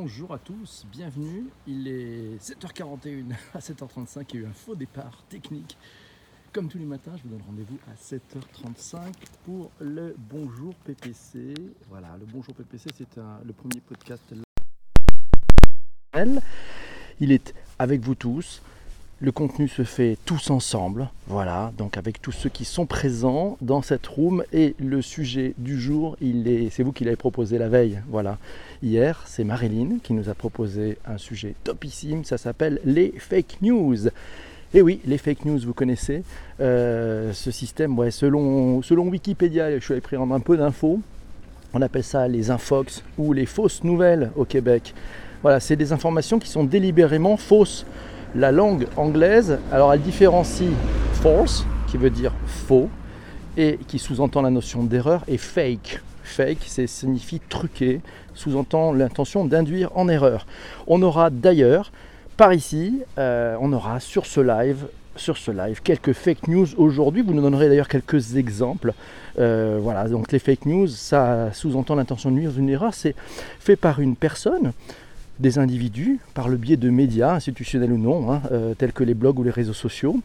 Bonjour 0.00 0.32
à 0.32 0.38
tous, 0.38 0.86
bienvenue. 0.92 1.46
Il 1.66 1.88
est 1.88 2.36
7h41 2.40 3.32
à 3.52 3.58
7h35, 3.58 4.26
il 4.28 4.34
y 4.36 4.38
a 4.38 4.42
eu 4.42 4.46
un 4.46 4.52
faux 4.52 4.76
départ 4.76 5.24
technique. 5.28 5.76
Comme 6.52 6.68
tous 6.68 6.78
les 6.78 6.84
matins, 6.84 7.10
je 7.16 7.24
vous 7.24 7.30
donne 7.30 7.42
rendez-vous 7.44 7.78
à 7.90 7.96
7h35 7.96 9.12
pour 9.44 9.72
le 9.80 10.14
Bonjour 10.16 10.72
PPC. 10.84 11.52
Voilà, 11.88 12.16
le 12.16 12.26
Bonjour 12.26 12.54
PPC, 12.54 12.90
c'est 12.94 13.16
le 13.44 13.52
premier 13.52 13.80
podcast. 13.80 14.22
Il 17.18 17.32
est 17.32 17.52
avec 17.80 18.00
vous 18.00 18.14
tous. 18.14 18.62
Le 19.20 19.32
contenu 19.32 19.66
se 19.66 19.82
fait 19.82 20.16
tous 20.26 20.48
ensemble, 20.50 21.08
voilà, 21.26 21.72
donc 21.76 21.96
avec 21.96 22.22
tous 22.22 22.30
ceux 22.30 22.48
qui 22.48 22.64
sont 22.64 22.86
présents 22.86 23.56
dans 23.60 23.82
cette 23.82 24.06
room. 24.06 24.44
Et 24.52 24.76
le 24.78 25.02
sujet 25.02 25.54
du 25.58 25.76
jour, 25.76 26.16
il 26.20 26.46
est, 26.46 26.70
c'est 26.70 26.84
vous 26.84 26.92
qui 26.92 27.02
l'avez 27.02 27.16
proposé 27.16 27.58
la 27.58 27.68
veille, 27.68 28.00
voilà. 28.10 28.38
Hier, 28.80 29.24
c'est 29.26 29.42
Marilyn 29.42 29.96
qui 30.04 30.12
nous 30.12 30.28
a 30.28 30.34
proposé 30.34 30.98
un 31.04 31.18
sujet 31.18 31.56
topissime, 31.64 32.22
ça 32.22 32.38
s'appelle 32.38 32.80
les 32.84 33.12
fake 33.18 33.60
news. 33.60 34.06
Et 34.72 34.82
oui, 34.82 35.00
les 35.04 35.18
fake 35.18 35.46
news, 35.46 35.58
vous 35.66 35.74
connaissez 35.74 36.22
euh, 36.60 37.32
ce 37.32 37.50
système, 37.50 37.96
selon, 38.12 38.82
selon 38.82 39.08
Wikipédia, 39.08 39.76
je 39.80 39.84
suis 39.84 39.94
allé 39.94 40.00
prendre 40.00 40.32
un 40.32 40.38
peu 40.38 40.56
d'infos, 40.56 41.00
on 41.74 41.82
appelle 41.82 42.04
ça 42.04 42.28
les 42.28 42.52
infox 42.52 43.02
ou 43.18 43.32
les 43.32 43.46
fausses 43.46 43.82
nouvelles 43.82 44.30
au 44.36 44.44
Québec. 44.44 44.94
Voilà, 45.42 45.58
c'est 45.58 45.76
des 45.76 45.92
informations 45.92 46.38
qui 46.38 46.48
sont 46.48 46.62
délibérément 46.62 47.36
fausses. 47.36 47.84
La 48.34 48.52
langue 48.52 48.86
anglaise, 48.96 49.58
alors 49.72 49.92
elle 49.92 50.02
différencie 50.02 50.70
false, 51.14 51.64
qui 51.86 51.96
veut 51.96 52.10
dire 52.10 52.32
faux, 52.46 52.88
et 53.56 53.78
qui 53.88 53.98
sous-entend 53.98 54.42
la 54.42 54.50
notion 54.50 54.84
d'erreur, 54.84 55.24
et 55.28 55.38
fake. 55.38 56.00
Fake, 56.22 56.64
c'est 56.66 56.86
signifie 56.86 57.40
truqué, 57.40 58.00
sous-entend 58.34 58.92
l'intention 58.92 59.44
d'induire 59.44 59.90
en 59.94 60.08
erreur. 60.08 60.46
On 60.86 61.00
aura 61.02 61.30
d'ailleurs, 61.30 61.90
par 62.36 62.52
ici, 62.52 63.00
euh, 63.18 63.56
on 63.60 63.72
aura 63.72 63.98
sur 63.98 64.26
ce 64.26 64.40
live, 64.40 64.86
sur 65.16 65.36
ce 65.36 65.50
live, 65.50 65.80
quelques 65.82 66.12
fake 66.12 66.48
news 66.48 66.66
aujourd'hui. 66.76 67.22
Vous 67.22 67.34
nous 67.34 67.42
donnerez 67.42 67.68
d'ailleurs 67.68 67.88
quelques 67.88 68.36
exemples. 68.36 68.92
Euh, 69.38 69.78
voilà, 69.80 70.06
donc 70.08 70.30
les 70.32 70.38
fake 70.38 70.66
news, 70.66 70.86
ça 70.86 71.52
sous-entend 71.52 71.94
l'intention 71.96 72.30
de 72.30 72.36
nuire 72.36 72.52
une 72.56 72.68
erreur. 72.68 72.94
C'est 72.94 73.14
fait 73.58 73.76
par 73.76 74.00
une 74.00 74.16
personne, 74.16 74.72
des 75.38 75.58
individus, 75.58 76.18
par 76.34 76.48
le 76.48 76.56
biais 76.56 76.76
de 76.76 76.90
médias, 76.90 77.34
institutionnels 77.34 77.92
ou 77.92 77.98
non, 77.98 78.32
hein, 78.32 78.42
euh, 78.52 78.74
tels 78.74 78.92
que 78.92 79.04
les 79.04 79.14
blogs 79.14 79.38
ou 79.38 79.42
les 79.42 79.50
réseaux 79.50 79.72
sociaux, 79.72 80.18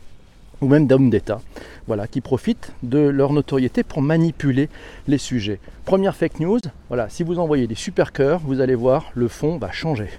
ou 0.62 0.68
même 0.68 0.88
d'hommes 0.88 1.10
d'État, 1.10 1.42
voilà, 1.88 2.08
qui 2.08 2.22
profitent 2.22 2.72
de 2.84 3.00
leur 3.00 3.34
notoriété 3.34 3.84
pour 3.84 4.02
manipuler 4.02 4.70
les 5.08 5.18
sujets. 5.18 5.60
Première 5.86 6.16
fake 6.16 6.40
news, 6.40 6.60
voilà, 6.88 7.10
si 7.10 7.24
vous 7.24 7.38
envoyez 7.40 7.68
des 7.68 7.76
super 7.76 8.12
cœurs, 8.12 8.40
vous 8.44 8.62
allez 8.62 8.76
voir, 8.76 9.12
le 9.14 9.28
fond 9.28 9.58
va 9.58 9.72
changer. 9.72 10.10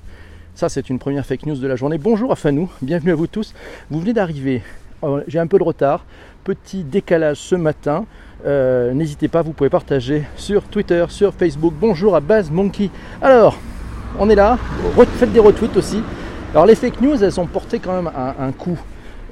Ça, 0.54 0.68
c'est 0.68 0.88
une 0.90 0.98
première 0.98 1.26
fake 1.26 1.46
news 1.46 1.56
de 1.56 1.66
la 1.66 1.76
journée. 1.76 1.98
Bonjour 1.98 2.30
à 2.30 2.36
Fanou, 2.36 2.70
bienvenue 2.82 3.10
à 3.10 3.14
vous 3.16 3.26
tous. 3.26 3.54
Vous 3.90 4.00
venez 4.00 4.12
d'arriver, 4.12 4.62
Euh, 5.02 5.22
j'ai 5.28 5.38
un 5.38 5.46
peu 5.46 5.58
de 5.58 5.64
retard, 5.64 6.04
petit 6.44 6.82
décalage 6.82 7.36
ce 7.36 7.54
matin. 7.56 8.06
Euh, 8.46 8.94
N'hésitez 8.94 9.28
pas, 9.28 9.42
vous 9.42 9.52
pouvez 9.52 9.68
partager 9.68 10.22
sur 10.36 10.62
Twitter, 10.64 11.04
sur 11.08 11.34
Facebook. 11.34 11.74
Bonjour 11.78 12.14
à 12.16 12.20
Baz 12.20 12.50
Monkey. 12.50 12.90
Alors, 13.20 13.58
on 14.18 14.30
est 14.30 14.34
là, 14.34 14.58
faites 15.16 15.32
des 15.32 15.40
retweets 15.40 15.76
aussi. 15.76 16.02
Alors 16.52 16.66
les 16.66 16.74
fake 16.74 17.00
news, 17.00 17.22
elles 17.22 17.32
sont 17.32 17.46
portées 17.46 17.80
quand 17.80 18.02
même 18.02 18.10
un, 18.14 18.52
coup 18.52 18.78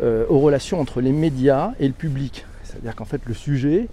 euh, 0.02 0.25
aux 0.28 0.41
relations 0.41 0.80
entre 0.80 1.00
les 1.00 1.12
médias 1.12 1.72
et 1.78 1.86
le 1.86 1.92
public. 1.92 2.47
C'est-à-dire 2.64 2.97
qu'en 2.97 3.05
fait 3.05 3.20
le 3.27 3.34
sujet, 3.34 3.88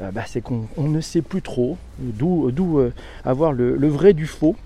euh, 0.00 0.10
bah, 0.10 0.22
c'est 0.26 0.40
qu'on 0.40 0.66
on 0.76 0.88
ne 0.88 1.00
sait 1.00 1.22
plus 1.22 1.42
trop 1.42 1.76
d'où 1.98 2.78
euh, 2.78 2.92
avoir 3.24 3.52
le 3.52 3.88
vrai 3.88 4.12
du 4.12 4.26
faux. 4.26 4.56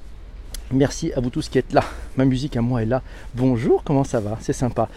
Merci 0.73 1.13
à 1.13 1.21
vous 1.21 1.31
tous 1.31 1.49
qui 1.49 1.59
êtes 1.59 1.73
là. 1.73 1.85
Ma 2.17 2.25
musique 2.25 2.57
à 2.57 2.61
moi 2.61 2.83
est 2.83 2.87
là. 2.87 3.03
Bonjour, 3.35 3.85
comment 3.85 4.03
ça 4.03 4.19
va? 4.19 4.37
C'est 4.41 4.53
sympa. 4.53 4.89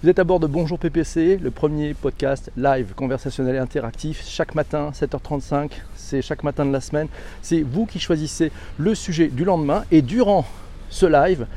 Vous 0.00 0.08
êtes 0.08 0.20
à 0.20 0.24
bord 0.24 0.38
de 0.38 0.46
Bonjour 0.46 0.78
PPC, 0.78 1.40
le 1.42 1.50
premier 1.50 1.92
podcast 1.92 2.52
live, 2.56 2.92
conversationnel 2.94 3.56
et 3.56 3.58
interactif, 3.58 4.22
chaque 4.24 4.54
matin, 4.54 4.92
7h35, 4.94 5.70
c'est 5.96 6.22
chaque 6.22 6.44
matin 6.44 6.64
de 6.64 6.70
la 6.70 6.80
semaine. 6.80 7.08
C'est 7.42 7.62
vous 7.62 7.84
qui 7.84 7.98
choisissez 7.98 8.52
le 8.76 8.94
sujet 8.94 9.26
du 9.26 9.44
lendemain 9.44 9.82
et 9.90 10.00
durant 10.00 10.44
ce 10.88 11.04
live, 11.04 11.48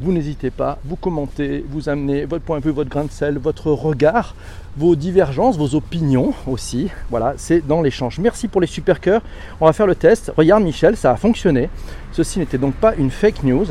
vous 0.00 0.10
n'hésitez 0.10 0.50
pas, 0.50 0.80
vous 0.84 0.96
commentez, 0.96 1.64
vous 1.68 1.88
amenez 1.88 2.24
votre 2.24 2.44
point 2.44 2.58
de 2.58 2.64
vue, 2.64 2.72
votre 2.72 2.90
grain 2.90 3.04
de 3.04 3.12
sel, 3.12 3.38
votre 3.38 3.70
regard, 3.70 4.34
vos 4.76 4.96
divergences, 4.96 5.56
vos 5.56 5.76
opinions 5.76 6.34
aussi. 6.48 6.90
Voilà, 7.10 7.34
c'est 7.36 7.64
dans 7.64 7.80
l'échange. 7.80 8.18
Merci 8.18 8.48
pour 8.48 8.60
les 8.60 8.66
super 8.66 9.00
cœurs. 9.00 9.22
On 9.60 9.66
va 9.66 9.72
faire 9.72 9.86
le 9.86 9.94
test. 9.94 10.32
Regarde 10.36 10.64
Michel, 10.64 10.96
ça 10.96 11.12
a 11.12 11.16
fonctionné. 11.16 11.70
Ceci 12.10 12.40
n'était 12.40 12.58
donc 12.58 12.74
pas 12.74 12.96
une 12.96 13.12
fake 13.12 13.44
news. 13.44 13.66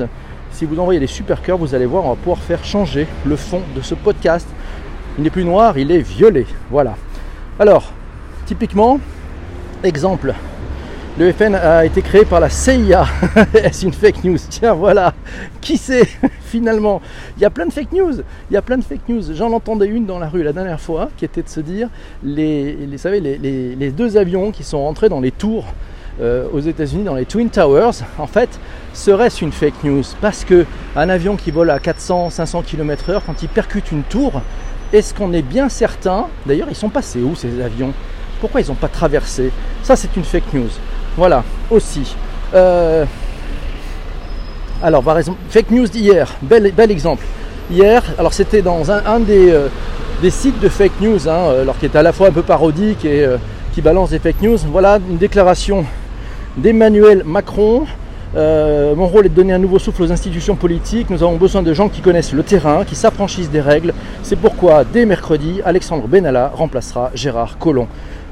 Si 0.54 0.66
vous 0.66 0.80
envoyez 0.80 1.00
les 1.00 1.08
super 1.08 1.42
cœurs, 1.42 1.58
vous 1.58 1.74
allez 1.74 1.88
voir, 1.88 2.06
on 2.06 2.10
va 2.10 2.16
pouvoir 2.16 2.38
faire 2.38 2.64
changer 2.64 3.08
le 3.26 3.36
fond 3.36 3.62
de 3.76 3.82
ce 3.82 3.96
podcast. 3.96 4.48
Il 5.18 5.24
n'est 5.24 5.32
plus 5.32 5.46
noir, 5.46 5.80
il 5.80 5.92
est 5.92 6.00
violet. 6.00 6.46
Voilà. 6.70 6.96
Alors, 7.60 7.92
typiquement, 8.46 9.00
exemple, 9.84 10.36
le 11.18 11.32
FN 11.32 11.56
a 11.56 11.86
été 11.86 12.04
créé 12.04 12.24
par 12.24 12.40
la 12.40 12.50
CIA. 12.50 13.08
Est-ce 13.56 13.84
une 13.84 13.94
fake 13.94 14.24
news? 14.24 14.38
Tiens, 14.48 14.74
voilà. 14.74 15.16
Qui 15.60 15.76
c'est 15.76 16.08
finalement? 16.46 17.02
Il 17.38 17.42
y 17.42 17.46
a 17.46 17.50
plein 17.50 17.66
de 17.66 17.74
fake 17.74 17.92
news. 17.92 18.22
Il 18.52 18.54
y 18.54 18.58
a 18.58 18.62
plein 18.62 18.78
de 18.78 18.84
fake 18.84 19.10
news. 19.10 19.34
J'en 19.34 19.52
entendais 19.54 19.88
une 19.88 20.06
dans 20.06 20.20
la 20.20 20.30
rue 20.30 20.44
la 20.44 20.54
dernière 20.54 20.80
fois 20.80 21.10
qui 21.18 21.26
était 21.26 21.42
de 21.42 21.50
se 21.50 21.62
dire 21.62 21.90
les 22.24 23.92
deux 23.98 24.18
avions 24.18 24.52
qui 24.52 24.64
sont 24.64 24.84
rentrés 24.84 25.10
dans 25.10 25.20
les 25.20 25.32
tours 25.32 25.66
euh, 26.22 26.46
aux 26.54 26.60
États-Unis, 26.60 27.04
dans 27.04 27.16
les 27.16 27.26
Twin 27.26 27.50
Towers, 27.50 28.04
en 28.20 28.28
fait, 28.28 28.60
serait-ce 28.94 29.44
une 29.44 29.52
fake 29.52 29.84
news 29.84 30.04
Parce 30.22 30.46
que 30.46 30.66
un 30.96 31.10
avion 31.10 31.36
qui 31.36 31.52
vole 31.52 31.70
à 31.70 31.80
400-500 31.80 32.64
km/h, 32.64 33.22
quand 33.26 33.42
il 33.42 33.50
percute 33.50 33.92
une 33.92 34.04
tour, 34.04 34.42
est-ce 34.94 35.14
qu'on 35.14 35.34
est 35.34 35.42
bien 35.42 35.70
certain 35.70 36.28
D'ailleurs, 36.46 36.68
ils 36.70 36.76
sont 36.76 36.90
passés 36.90 37.20
où 37.20 37.36
ces 37.36 37.62
avions 37.62 37.94
Pourquoi 38.40 38.62
ils 38.62 38.68
n'ont 38.68 38.76
pas 38.76 38.88
traversé 38.88 39.52
Ça, 39.82 39.96
c'est 39.96 40.16
une 40.16 40.24
fake 40.24 40.54
news. 40.54 40.70
Voilà, 41.18 41.44
aussi. 41.72 42.16
Euh, 42.54 43.06
alors, 44.82 45.04
par 45.04 45.18
exemple, 45.18 45.40
fake 45.50 45.72
news 45.72 45.88
d'hier, 45.88 46.32
bel, 46.42 46.92
exemple. 46.92 47.26
Hier, 47.72 48.04
alors 48.20 48.34
c'était 48.34 48.62
dans 48.62 48.92
un, 48.92 49.02
euh, 49.30 49.68
des 50.22 50.30
sites 50.30 50.60
de 50.60 50.70
fake 50.70 51.00
news, 51.02 51.28
hein, 51.28 51.32
euh, 51.32 51.62
alors 51.62 51.80
qui 51.80 51.86
est 51.86 51.96
à 51.96 52.04
la 52.04 52.12
fois 52.12 52.28
un 52.28 52.32
peu 52.32 52.42
parodique 52.42 53.06
et 53.06 53.26
qui 53.74 53.82
balance 53.82 54.12
des 54.12 54.20
fake 54.20 54.42
news. 54.42 54.58
Voilà 54.72 55.00
une 55.10 55.18
déclaration 55.18 55.86
d'Emmanuel 56.58 57.24
Macron. 57.26 57.86
Euh, 58.36 58.96
mon 58.96 59.08
rôle 59.08 59.28
est 59.28 59.30
de 59.30 59.36
donner 59.36 59.54
un 59.54 59.60
nouveau 59.60 59.80
souffle 59.80 60.02
aux 60.04 60.12
institutions 60.12 60.56
politiques. 60.56 61.10
Nous 61.10 61.22
avons 61.24 61.38
besoin 61.38 61.62
de 61.62 61.74
gens 61.74 61.90
qui 61.90 62.02
connaissent 62.02 62.34
le 62.34 62.44
terrain, 62.44 62.84
qui 62.84 62.96
s'affranchissent 62.96 63.52
des 63.52 63.62
règles. 63.62 63.94
C'est 64.24 64.36
pourquoi, 64.36 64.84
dès 64.84 65.06
mercredi, 65.06 65.62
Alexandre 65.64 66.08
Benalla 66.08 66.52
remplacera 66.56 67.12
Gérard 67.14 67.58
Collomb. 67.60 67.88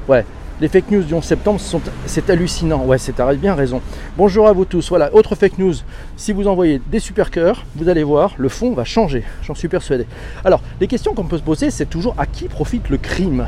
Ouais, 0.08 0.24
les 0.60 0.68
fake 0.68 0.90
news 0.90 1.02
du 1.02 1.14
11 1.14 1.22
septembre, 1.22 1.60
c'est 2.06 2.30
hallucinant. 2.30 2.84
Ouais, 2.84 2.98
c'est 2.98 3.14
bien 3.40 3.54
raison. 3.54 3.80
Bonjour 4.16 4.48
à 4.48 4.52
vous 4.52 4.64
tous. 4.64 4.88
Voilà, 4.88 5.14
autre 5.14 5.34
fake 5.36 5.58
news. 5.58 5.74
Si 6.16 6.32
vous 6.32 6.48
envoyez 6.48 6.80
des 6.90 6.98
super 6.98 7.30
cœurs, 7.30 7.64
vous 7.76 7.88
allez 7.88 8.02
voir, 8.02 8.34
le 8.38 8.48
fond 8.48 8.72
va 8.72 8.84
changer. 8.84 9.22
J'en 9.44 9.54
suis 9.54 9.68
persuadé. 9.68 10.06
Alors, 10.44 10.60
les 10.80 10.88
questions 10.88 11.14
qu'on 11.14 11.24
peut 11.24 11.38
se 11.38 11.42
poser, 11.42 11.70
c'est 11.70 11.86
toujours 11.88 12.14
à 12.18 12.26
qui 12.26 12.48
profite 12.48 12.88
le 12.90 12.96
crime? 12.96 13.46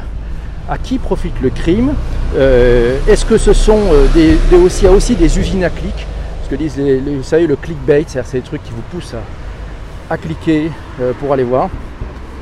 À 0.69 0.79
qui 0.79 0.99
profite 0.99 1.35
le 1.43 1.51
crime? 1.51 1.95
Euh, 2.37 2.97
Est-ce 3.09 3.25
que 3.25 3.39
ce 3.39 3.53
sont 3.53 3.81
euh, 3.93 4.07
des, 4.15 4.37
des 4.51 4.57
aussi, 4.57 4.87
aussi 4.87 5.15
des 5.17 5.39
usines 5.39 5.65
à 5.65 5.71
clics? 5.71 6.07
Ce 6.45 6.51
que 6.51 6.57
disent 6.57 6.77
les, 6.77 7.01
les- 7.01 7.23
savez 7.23 7.47
le 7.47 7.57
clickbait, 7.57 8.05
c'est-à-dire 8.07 8.31
c'est 8.31 8.39
des 8.41 8.47
trucs 8.47 8.63
qui 8.63 8.73
vous 8.73 8.83
poussent 8.91 9.15
à, 10.11 10.19
cliquer 10.19 10.71
euh, 11.01 11.13
pour 11.15 11.33
aller 11.33 11.43
voir. 11.43 11.71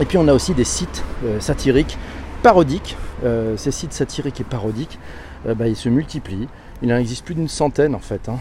Et 0.00 0.04
puis 0.04 0.18
on 0.18 0.26
a 0.26 0.32
aussi 0.32 0.54
des 0.54 0.64
sites 0.64 1.04
euh, 1.24 1.38
satiriques, 1.38 1.96
parodiques. 2.42 2.96
Euh, 3.24 3.56
ces 3.56 3.70
sites 3.70 3.92
satiriques 3.92 4.40
et 4.40 4.44
parodiques, 4.44 4.98
bah, 5.46 5.68
ils 5.68 5.76
se 5.76 5.88
multiplient. 5.88 6.48
Il 6.82 6.92
en 6.92 6.96
existe 6.96 7.24
plus 7.24 7.36
d'une 7.36 7.48
centaine 7.48 7.94
en 7.94 8.00
fait 8.00 8.28
hein, 8.28 8.38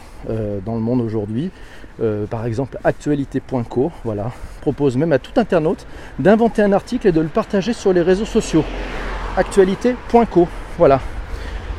dans 0.66 0.74
le 0.74 0.82
monde 0.82 1.02
aujourd'hui. 1.02 1.52
Par 2.32 2.48
exemple, 2.48 2.80
actualité.co, 2.84 3.92
voilà, 4.04 4.32
propose 4.62 4.98
même 4.98 5.12
à 5.12 5.20
tout 5.20 5.40
internaute 5.40 5.86
d'inventer 6.18 6.64
un 6.64 6.74
article 6.74 7.08
et 7.08 7.12
de 7.12 7.22
le 7.22 7.28
partager 7.28 7.74
sur 7.74 7.94
les 7.94 8.02
réseaux 8.02 8.26
sociaux 8.26 8.64
actualité.co. 9.38 10.48
Voilà. 10.80 11.00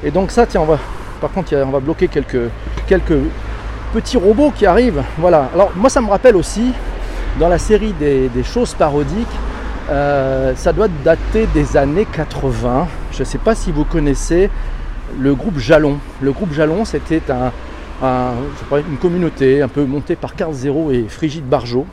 Et 0.05 0.12
donc 0.12 0.31
ça, 0.31 0.46
tiens, 0.46 0.61
on 0.61 0.67
va, 0.67 0.78
par 1.20 1.32
contre, 1.32 1.56
on 1.56 1.70
va 1.70 1.81
bloquer 1.81 2.06
quelques, 2.06 2.50
quelques 2.87 3.19
petits 3.92 4.16
robots 4.16 4.52
qui 4.54 4.66
arrivent. 4.66 5.02
Voilà. 5.18 5.50
Alors 5.54 5.72
moi, 5.76 5.90
ça 5.90 6.00
me 6.00 6.08
rappelle 6.08 6.36
aussi, 6.36 6.72
dans 7.38 7.48
la 7.48 7.58
série 7.58 7.92
des, 7.92 8.30
choses 8.42 8.74
parodiques, 8.74 9.26
euh, 9.90 10.54
ça 10.56 10.72
doit 10.72 10.88
dater 11.04 11.46
des 11.54 11.76
années 11.76 12.06
80. 12.12 12.88
Je 13.12 13.20
ne 13.20 13.24
sais 13.24 13.38
pas 13.38 13.54
si 13.54 13.72
vous 13.72 13.84
connaissez 13.84 14.50
le 15.18 15.34
groupe 15.34 15.58
Jalon. 15.58 15.98
Le 16.20 16.32
groupe 16.32 16.52
Jalon, 16.52 16.84
c'était 16.84 17.20
une 18.02 18.96
communauté 19.00 19.62
un 19.62 19.68
peu 19.68 19.84
montée 19.84 20.16
par 20.16 20.34
Carl 20.34 20.52
Zéro 20.52 20.90
et 20.90 21.04
Frigide 21.08 21.44
Barjot. 21.44 21.86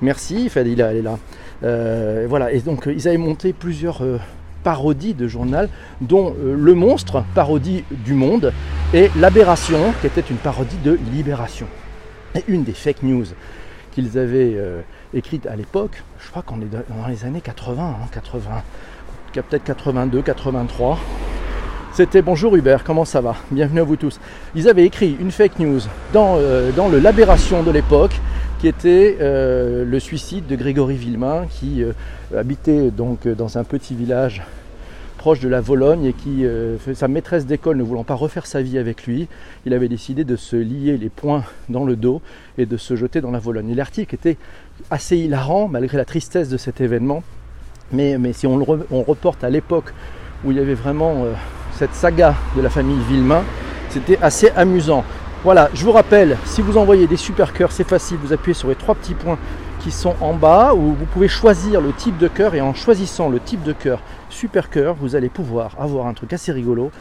Merci, 0.00 0.50
elle 0.56 0.68
est 0.68 1.02
là. 1.02 1.18
Euh, 1.64 2.26
voilà, 2.28 2.52
et 2.52 2.58
donc 2.58 2.88
ils 2.92 3.06
avaient 3.06 3.16
monté 3.18 3.52
plusieurs 3.52 4.02
euh, 4.02 4.18
parodies 4.62 5.14
de 5.14 5.28
journal, 5.28 5.68
dont 6.00 6.34
euh, 6.38 6.54
Le 6.58 6.74
Monstre, 6.74 7.24
parodie 7.34 7.84
du 7.90 8.14
Monde, 8.14 8.52
et 8.94 9.10
L'Aberration, 9.18 9.92
qui 10.00 10.06
était 10.06 10.20
une 10.20 10.36
parodie 10.36 10.78
de 10.84 10.98
Libération. 11.12 11.66
Et 12.34 12.44
une 12.48 12.64
des 12.64 12.72
fake 12.72 13.02
news 13.02 13.26
qu'ils 13.92 14.18
avaient 14.18 14.54
euh, 14.56 14.80
écrites 15.12 15.46
à 15.46 15.56
l'époque, 15.56 16.02
je 16.18 16.30
crois 16.30 16.42
qu'on 16.42 16.60
est 16.62 16.70
dans 16.70 17.08
les 17.08 17.24
années 17.24 17.42
80, 17.42 17.96
80 18.10 18.62
peut-être 19.40 19.64
82, 19.64 20.20
83. 20.20 20.98
C'était 21.92 22.22
bonjour 22.22 22.54
Hubert, 22.56 22.84
comment 22.84 23.04
ça 23.04 23.20
va? 23.20 23.34
Bienvenue 23.50 23.80
à 23.80 23.84
vous 23.84 23.96
tous. 23.96 24.20
Ils 24.54 24.68
avaient 24.68 24.84
écrit 24.84 25.16
une 25.18 25.30
fake 25.30 25.58
news 25.58 25.80
dans, 26.12 26.36
euh, 26.36 26.70
dans 26.72 26.88
le 26.88 26.98
Labération 26.98 27.62
de 27.62 27.70
l'époque 27.70 28.18
qui 28.62 28.68
était 28.68 29.18
euh, 29.20 29.84
le 29.84 29.98
suicide 29.98 30.46
de 30.46 30.54
Grégory 30.54 30.94
Villemain 30.94 31.46
qui 31.50 31.82
habitait 32.32 32.92
donc 32.92 33.26
dans 33.26 33.58
un 33.58 33.64
petit 33.64 33.92
village 33.96 34.40
proche 35.18 35.40
de 35.40 35.48
la 35.48 35.60
Vologne 35.60 36.04
et 36.04 36.12
qui, 36.12 36.44
euh, 36.44 36.76
sa 36.94 37.08
maîtresse 37.08 37.44
d'école 37.44 37.76
ne 37.76 37.82
voulant 37.82 38.04
pas 38.04 38.14
refaire 38.14 38.46
sa 38.46 38.62
vie 38.62 38.78
avec 38.78 39.04
lui, 39.04 39.26
il 39.66 39.74
avait 39.74 39.88
décidé 39.88 40.22
de 40.22 40.36
se 40.36 40.54
lier 40.54 40.96
les 40.96 41.08
poings 41.08 41.42
dans 41.68 41.84
le 41.84 41.96
dos 41.96 42.22
et 42.56 42.64
de 42.64 42.76
se 42.76 42.94
jeter 42.94 43.20
dans 43.20 43.32
la 43.32 43.40
Vologne. 43.40 43.68
Et 43.70 43.74
l'article 43.74 44.14
était 44.14 44.36
assez 44.92 45.16
hilarant 45.16 45.66
malgré 45.66 45.96
la 45.96 46.04
tristesse 46.04 46.48
de 46.48 46.56
cet 46.56 46.80
événement. 46.80 47.24
Mais, 47.90 48.16
si 48.32 48.46
on, 48.46 48.58
le 48.58 48.64
reporte 48.64 49.42
à 49.42 49.50
l'époque 49.50 49.92
où 50.44 50.52
il 50.52 50.56
y 50.56 50.60
avait 50.60 50.74
vraiment 50.74 51.24
euh, 51.24 51.32
cette 51.72 51.94
saga 51.94 52.36
de 52.56 52.60
la 52.60 52.70
famille 52.70 53.00
Villemain, 53.08 53.42
c'était 53.90 54.18
assez 54.22 54.50
amusant. 54.54 55.04
Voilà, 55.44 55.70
je 55.74 55.84
vous 55.84 55.90
rappelle, 55.90 56.38
si 56.44 56.62
vous 56.62 56.76
envoyez 56.76 57.08
des 57.08 57.16
super 57.16 57.52
cœurs, 57.52 57.72
c'est 57.72 57.82
facile, 57.82 58.16
vous 58.22 58.32
appuyez 58.32 58.54
sur 58.54 58.68
les 58.68 58.76
trois 58.76 58.94
petits 58.94 59.14
points 59.14 59.38
qui 59.80 59.90
sont 59.90 60.14
en 60.20 60.34
bas 60.34 60.72
où 60.72 60.94
vous 60.94 61.04
pouvez 61.04 61.26
choisir 61.26 61.80
le 61.80 61.92
type 61.92 62.16
de 62.16 62.28
cœur 62.28 62.54
et 62.54 62.60
en 62.60 62.74
choisissant 62.74 63.28
le 63.28 63.40
type 63.40 63.64
de 63.64 63.72
cœur 63.72 63.98
super 64.30 64.70
cœur, 64.70 64.94
vous 64.94 65.16
allez 65.16 65.28
pouvoir 65.28 65.72
avoir 65.80 66.06
un 66.06 66.14
truc 66.14 66.32
assez 66.32 66.52
rigolo. 66.52 66.92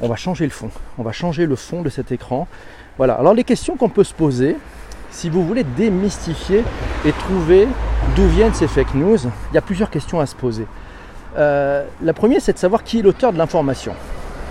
On 0.00 0.08
va 0.08 0.16
changer 0.16 0.44
le 0.44 0.50
fond. 0.50 0.70
On 0.96 1.02
va 1.02 1.12
changer 1.12 1.44
le 1.44 1.54
fond 1.54 1.82
de 1.82 1.90
cet 1.90 2.12
écran. 2.12 2.48
Voilà. 2.96 3.12
Alors 3.12 3.34
les 3.34 3.44
questions 3.44 3.76
qu'on 3.76 3.90
peut 3.90 4.04
se 4.04 4.14
poser, 4.14 4.56
si 5.10 5.28
vous 5.28 5.46
voulez 5.46 5.62
démystifier 5.62 6.64
et 7.04 7.12
trouver 7.12 7.68
d'où 8.16 8.26
viennent 8.26 8.54
ces 8.54 8.68
fake 8.68 8.94
news, 8.94 9.18
il 9.50 9.54
y 9.54 9.58
a 9.58 9.62
plusieurs 9.62 9.90
questions 9.90 10.18
à 10.18 10.24
se 10.24 10.34
poser. 10.34 10.66
Euh, 11.36 11.84
la 12.02 12.14
première, 12.14 12.40
c'est 12.40 12.54
de 12.54 12.58
savoir 12.58 12.84
qui 12.84 13.00
est 13.00 13.02
l'auteur 13.02 13.34
de 13.34 13.38
l'information. 13.38 13.92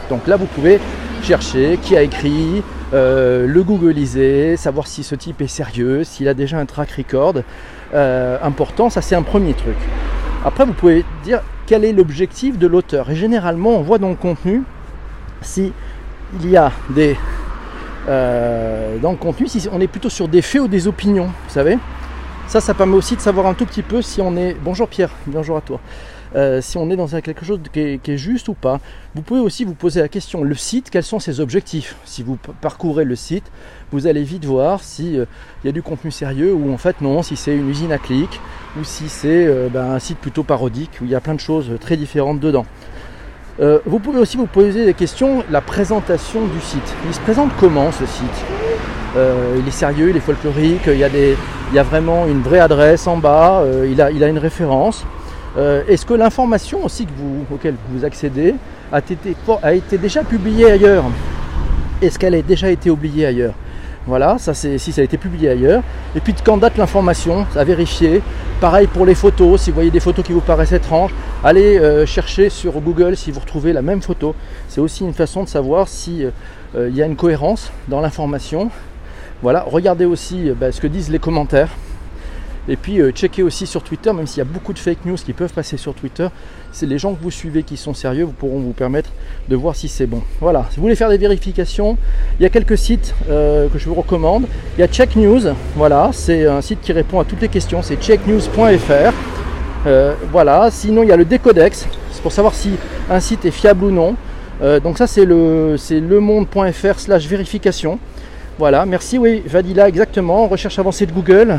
Donc 0.10 0.28
là, 0.28 0.36
vous 0.36 0.46
pouvez 0.46 0.80
chercher 1.24 1.78
qui 1.82 1.96
a 1.96 2.02
écrit, 2.02 2.64
euh, 2.94 3.48
le 3.48 3.64
googliser, 3.64 4.58
savoir 4.58 4.88
si 4.88 5.04
ce 5.04 5.16
type 5.16 5.42
est 5.42 5.48
sérieux, 5.48 6.04
s'il 6.04 6.28
a 6.28 6.34
déjà 6.34 6.58
un 6.58 6.66
track 6.66 6.92
record 6.92 7.36
euh, 7.94 8.38
important. 8.42 8.90
Ça, 8.90 9.02
c'est 9.02 9.16
un 9.16 9.24
premier 9.24 9.54
truc. 9.54 9.78
Après, 10.44 10.66
vous 10.66 10.74
pouvez 10.74 11.06
dire 11.24 11.42
quel 11.68 11.86
est 11.86 11.94
l'objectif 11.94 12.58
de 12.58 12.68
l'auteur? 12.68 13.10
Et 13.10 13.16
généralement, 13.16 13.72
on 13.72 13.82
voit 13.82 13.98
dans 13.98 14.10
le 14.10 14.16
contenu 14.16 14.64
si 15.42 15.72
il 16.42 16.50
y 16.50 16.58
a 16.58 16.72
des 16.90 17.18
euh, 18.10 18.98
dans 18.98 19.12
le 19.12 19.18
contenu, 19.18 19.48
si 19.48 19.68
on 19.72 19.80
est 19.80 19.88
plutôt 19.88 20.10
sur 20.10 20.28
des 20.28 20.42
faits 20.42 20.62
ou 20.62 20.68
des 20.68 20.88
opinions, 20.88 21.28
vous 21.28 21.54
savez? 21.54 21.78
Ça, 22.52 22.60
ça 22.60 22.74
permet 22.74 22.98
aussi 22.98 23.16
de 23.16 23.22
savoir 23.22 23.46
un 23.46 23.54
tout 23.54 23.66
petit 23.66 23.82
peu 23.82 24.02
si 24.02 24.20
on 24.20 24.36
est. 24.36 24.58
Bonjour 24.62 24.90
Pierre, 24.90 25.12
bonjour 25.26 25.56
à 25.56 25.62
toi. 25.62 25.80
Euh, 26.36 26.60
si 26.60 26.78
on 26.78 26.90
est 26.90 26.98
dans 26.98 27.08
quelque 27.08 27.46
chose 27.46 27.62
qui 27.72 27.80
est, 27.80 28.18
juste 28.18 28.50
ou 28.50 28.54
pas. 28.56 28.82
Vous 29.16 29.22
pouvez 29.22 29.40
aussi 29.40 29.64
vous 29.64 29.74
poser 29.74 30.02
la 30.02 30.10
question, 30.10 30.44
le 30.44 30.54
site, 30.56 30.90
quels 30.90 31.06
sont 31.06 31.22
ses 31.22 31.40
objectifs? 31.40 31.96
Si 32.04 32.24
vous 32.24 32.38
parcourez 32.60 33.06
le 33.06 33.16
site, 33.16 33.50
vous 33.94 34.06
allez 34.06 34.24
vite 34.24 34.44
voir 34.44 34.84
s'il 34.84 35.20
euh, 35.20 35.26
y 35.64 35.70
a 35.70 35.72
du 35.72 35.82
contenu 35.82 36.12
sérieux 36.12 36.54
ou 36.54 36.74
en 36.74 36.78
fait 36.78 37.00
non, 37.00 37.24
si 37.24 37.38
c'est 37.38 37.56
une 37.56 37.70
usine 37.70 37.94
à 37.94 37.98
clics 37.98 38.42
ou 38.78 38.84
si 38.84 39.08
c'est 39.08 39.48
euh, 39.48 39.70
ben, 39.70 39.90
un 39.90 40.00
site 40.00 40.18
plutôt 40.18 40.44
parodique 40.44 41.00
où 41.02 41.06
il 41.06 41.10
y 41.10 41.16
a 41.16 41.22
plein 41.22 41.36
de 41.36 41.40
choses 41.40 41.72
très 41.80 41.96
différentes 41.96 42.42
dedans. 42.42 42.66
vous 43.86 44.00
pouvez 44.00 44.20
aussi 44.20 44.36
vous 44.36 44.46
poser 44.46 44.84
des 44.84 44.94
questions, 44.94 45.46
la 45.50 45.62
présentation 45.62 46.46
du 46.48 46.60
site. 46.60 46.96
Il 47.08 47.14
se 47.14 47.22
présente 47.22 47.52
comment 47.62 47.94
ce 47.94 48.06
site? 48.06 48.71
Il 49.16 49.68
est 49.68 49.72
sérieux, 49.72 50.10
il 50.10 50.18
est 50.18 50.22
folklorique, 50.22 50.84
il 50.88 50.98
y, 50.98 51.04
a 51.04 51.10
des, 51.10 51.36
il 51.72 51.76
y 51.76 51.80
a 51.80 51.84
vraiment 51.84 52.26
une 52.28 52.42
vraie 52.42 52.60
adresse 52.60 53.08
en 53.08 53.18
bas, 53.18 53.64
il, 53.90 54.02
a, 54.02 54.10
il 54.12 54.24
a 54.24 54.28
une 54.28 54.38
référence. 54.38 55.06
Euh, 55.58 55.84
est-ce 55.88 56.06
que 56.06 56.14
l'information 56.14 56.86
aussi 56.86 57.06
que 57.06 57.12
vous, 57.18 57.46
auquel 57.54 57.76
vous 57.90 58.06
accédez 58.06 58.56
a 58.92 59.00
été, 59.00 59.36
a 59.62 59.74
été 59.74 59.98
déjà 59.98 60.24
publiée 60.24 60.72
ailleurs? 60.72 61.04
Est-ce 62.02 62.18
qu'elle 62.18 62.36
a 62.36 62.42
déjà 62.42 62.72
été 62.72 62.90
oubliée 62.90 63.26
ailleurs? 63.26 63.54
Voilà, 64.08 64.38
ça 64.40 64.56
c'est 64.56 64.80
si 64.80 64.92
ça 64.92 65.02
a 65.02 65.04
été 65.04 65.18
publié 65.18 65.50
ailleurs. 65.50 65.84
Et 66.16 66.22
puis 66.22 66.34
de 66.34 66.40
quand 66.40 66.58
date 66.58 66.78
l'information, 66.78 67.46
à 67.56 67.64
vérifier. 67.64 68.22
Pareil 68.60 68.88
pour 68.88 69.06
les 69.06 69.14
photos, 69.14 69.62
si 69.62 69.72
vous 69.72 69.76
voyez 69.76 69.92
des 69.92 70.00
photos 70.00 70.26
qui 70.26 70.32
vous 70.32 70.42
paraissent 70.42 70.72
étranges, 70.72 71.14
allez 71.44 71.78
euh, 71.78 72.06
chercher 72.06 72.50
sur 72.50 72.80
Google 72.80 73.18
si 73.18 73.32
vous 73.32 73.40
retrouvez 73.40 73.74
la 73.74 73.82
même 73.82 74.02
photo. 74.02 74.34
C'est 74.70 74.82
aussi 74.82 75.04
une 75.04 75.14
façon 75.14 75.44
de 75.44 75.50
savoir 75.50 75.88
s'il 75.88 76.32
euh, 76.76 76.90
il 76.90 76.96
y 76.96 77.04
a 77.04 77.06
une 77.06 77.18
cohérence 77.18 77.72
dans 77.90 78.00
l'information. 78.00 78.72
Voilà, 79.42 79.66
regardez 79.68 80.06
aussi 80.06 80.52
bah, 80.52 80.72
ce 80.72 80.80
que 80.80 80.88
disent 80.88 81.10
les 81.10 81.20
commentaires. 81.20 81.70
Et 82.68 82.76
puis 82.76 83.02
euh, 83.02 83.12
checkez 83.12 83.42
aussi 83.42 83.66
sur 83.66 83.82
Twitter, 83.82 84.14
même 84.14 84.28
s'il 84.28 84.38
y 84.38 84.42
a 84.42 84.46
beaucoup 84.46 84.72
de 84.74 84.80
fake 84.80 85.06
news 85.06 85.16
qui 85.16 85.34
peuvent 85.34 85.52
passer 85.52 85.78
sur 85.78 85.96
Twitter, 85.96 86.28
c'est 86.72 86.86
les 86.86 87.00
gens 87.00 87.14
que 87.16 87.22
vous 87.22 87.32
suivez 87.32 87.64
qui 87.64 87.76
sont 87.76 87.96
sérieux, 87.96 88.24
vous 88.24 88.34
pourront 88.34 88.60
vous 88.60 88.74
permettre 88.74 89.10
de 89.50 89.56
voir 89.56 89.76
si 89.76 89.88
c'est 89.88 90.06
bon. 90.06 90.22
Voilà, 90.40 90.68
si 90.70 90.76
vous 90.76 90.84
voulez 90.84 90.96
faire 90.96 91.10
des 91.10 91.18
vérifications, 91.18 91.98
il 92.40 92.44
y 92.44 92.46
a 92.46 92.50
quelques 92.50 92.78
sites 92.78 93.16
euh, 93.30 93.68
que 93.68 93.80
je 93.80 93.90
vous 93.90 93.96
recommande. 93.96 94.46
Il 94.78 94.82
y 94.82 94.84
a 94.84 94.88
Check 94.88 95.16
News, 95.16 95.42
voilà, 95.76 96.12
c'est 96.14 96.46
un 96.46 96.62
site 96.62 96.82
qui 96.82 96.94
répond 96.94 97.20
à 97.20 97.26
toutes 97.26 97.42
les 97.42 97.50
questions, 97.50 97.82
c'est 97.82 97.96
checknews.fr. 97.96 99.14
Euh, 99.88 100.14
voilà, 100.32 100.70
sinon 100.70 101.02
il 101.02 101.10
y 101.10 101.12
a 101.12 101.18
le 101.18 101.26
Decodex, 101.26 101.88
c'est 102.12 102.22
pour 102.22 102.32
savoir 102.32 102.54
si 102.54 102.74
un 103.10 103.20
site 103.20 103.44
est 103.46 103.52
fiable 103.52 103.86
ou 103.86 103.92
non. 103.92 104.16
donc 104.84 105.00
ça 105.00 105.08
c'est 105.08 105.26
le 105.26 105.76
c'est 105.80 106.00
lemonde.fr 106.00 107.00
slash 107.00 107.26
vérification. 107.26 107.98
Voilà, 108.62 108.86
merci, 108.86 109.18
oui, 109.18 109.42
Vadila, 109.48 109.90
exactement, 109.90 110.46
recherche 110.46 110.78
avancée 110.78 111.08
de 111.08 111.12
Google. 111.12 111.58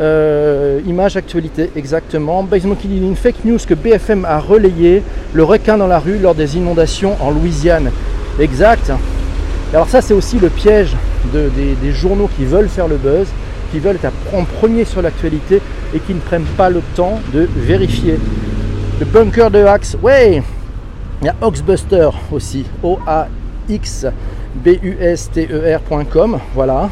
Euh, 0.00 0.80
image 0.86 1.14
actualité, 1.18 1.68
exactement. 1.76 2.42
Basement 2.42 2.74
qui 2.74 2.88
dit 2.88 2.96
une 2.96 3.16
fake 3.16 3.44
news 3.44 3.58
que 3.68 3.74
BFM 3.74 4.24
a 4.24 4.38
relayé 4.38 5.02
le 5.34 5.44
requin 5.44 5.76
dans 5.76 5.88
la 5.88 5.98
rue 5.98 6.16
lors 6.16 6.34
des 6.34 6.56
inondations 6.56 7.18
en 7.20 7.32
Louisiane. 7.32 7.90
Exact. 8.40 8.90
Alors 9.74 9.90
ça 9.90 10.00
c'est 10.00 10.14
aussi 10.14 10.38
le 10.38 10.48
piège 10.48 10.96
des, 11.34 11.92
journaux 11.92 12.30
qui 12.34 12.46
veulent 12.46 12.70
faire 12.70 12.88
le 12.88 12.96
buzz, 12.96 13.26
qui 13.70 13.78
veulent 13.78 13.98
être 14.02 14.10
en 14.32 14.44
premier 14.44 14.86
sur 14.86 15.02
l'actualité 15.02 15.60
et 15.94 15.98
qui 15.98 16.14
ne 16.14 16.20
prennent 16.20 16.48
pas 16.56 16.70
le 16.70 16.80
temps 16.96 17.20
de 17.34 17.46
vérifier. 17.56 18.18
Le 19.00 19.04
bunker 19.04 19.50
de 19.50 19.66
Axe, 19.66 19.98
ouais 20.02 20.42
Il 21.20 21.26
y 21.26 21.28
a 21.28 21.34
Oxbuster 21.42 22.08
aussi, 22.32 22.64
O-A-X-B-U-S-T-E-R.com, 24.52 26.38
voilà. 26.54 26.90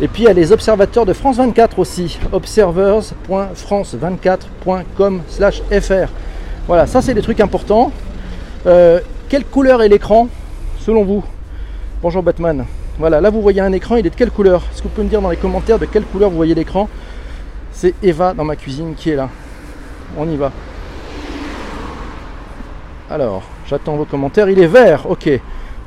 Et 0.00 0.08
puis 0.08 0.22
il 0.22 0.26
y 0.26 0.28
a 0.28 0.32
les 0.32 0.50
observateurs 0.52 1.04
de 1.06 1.12
France 1.12 1.36
24 1.36 1.78
aussi, 1.78 2.18
observers.france24.com 2.32 5.20
fr. 5.80 6.08
Voilà, 6.66 6.86
ça 6.86 7.02
c'est 7.02 7.12
des 7.14 7.22
trucs 7.22 7.40
importants. 7.40 7.92
Euh, 8.66 8.98
quelle 9.28 9.44
couleur 9.44 9.82
est 9.82 9.88
l'écran 9.88 10.28
selon 10.78 11.04
vous? 11.04 11.22
Bonjour 12.02 12.22
Batman. 12.22 12.64
Voilà, 12.98 13.20
là 13.20 13.30
vous 13.30 13.42
voyez 13.42 13.60
un 13.60 13.72
écran, 13.72 13.96
il 13.96 14.06
est 14.06 14.10
de 14.10 14.16
quelle 14.16 14.30
couleur? 14.30 14.62
Est-ce 14.72 14.78
que 14.78 14.84
vous 14.88 14.94
pouvez 14.94 15.04
me 15.04 15.10
dire 15.10 15.20
dans 15.20 15.30
les 15.30 15.36
commentaires 15.36 15.78
de 15.78 15.86
quelle 15.86 16.04
couleur 16.04 16.30
vous 16.30 16.36
voyez 16.36 16.54
l'écran? 16.54 16.88
C'est 17.72 17.94
Eva 18.02 18.34
dans 18.34 18.44
ma 18.44 18.56
cuisine 18.56 18.94
qui 18.96 19.10
est 19.10 19.16
là. 19.16 19.28
On 20.16 20.28
y 20.28 20.36
va. 20.36 20.52
Alors, 23.10 23.42
j'attends 23.66 23.96
vos 23.96 24.04
commentaires. 24.04 24.48
Il 24.48 24.60
est 24.60 24.66
vert, 24.66 25.10
ok. 25.10 25.28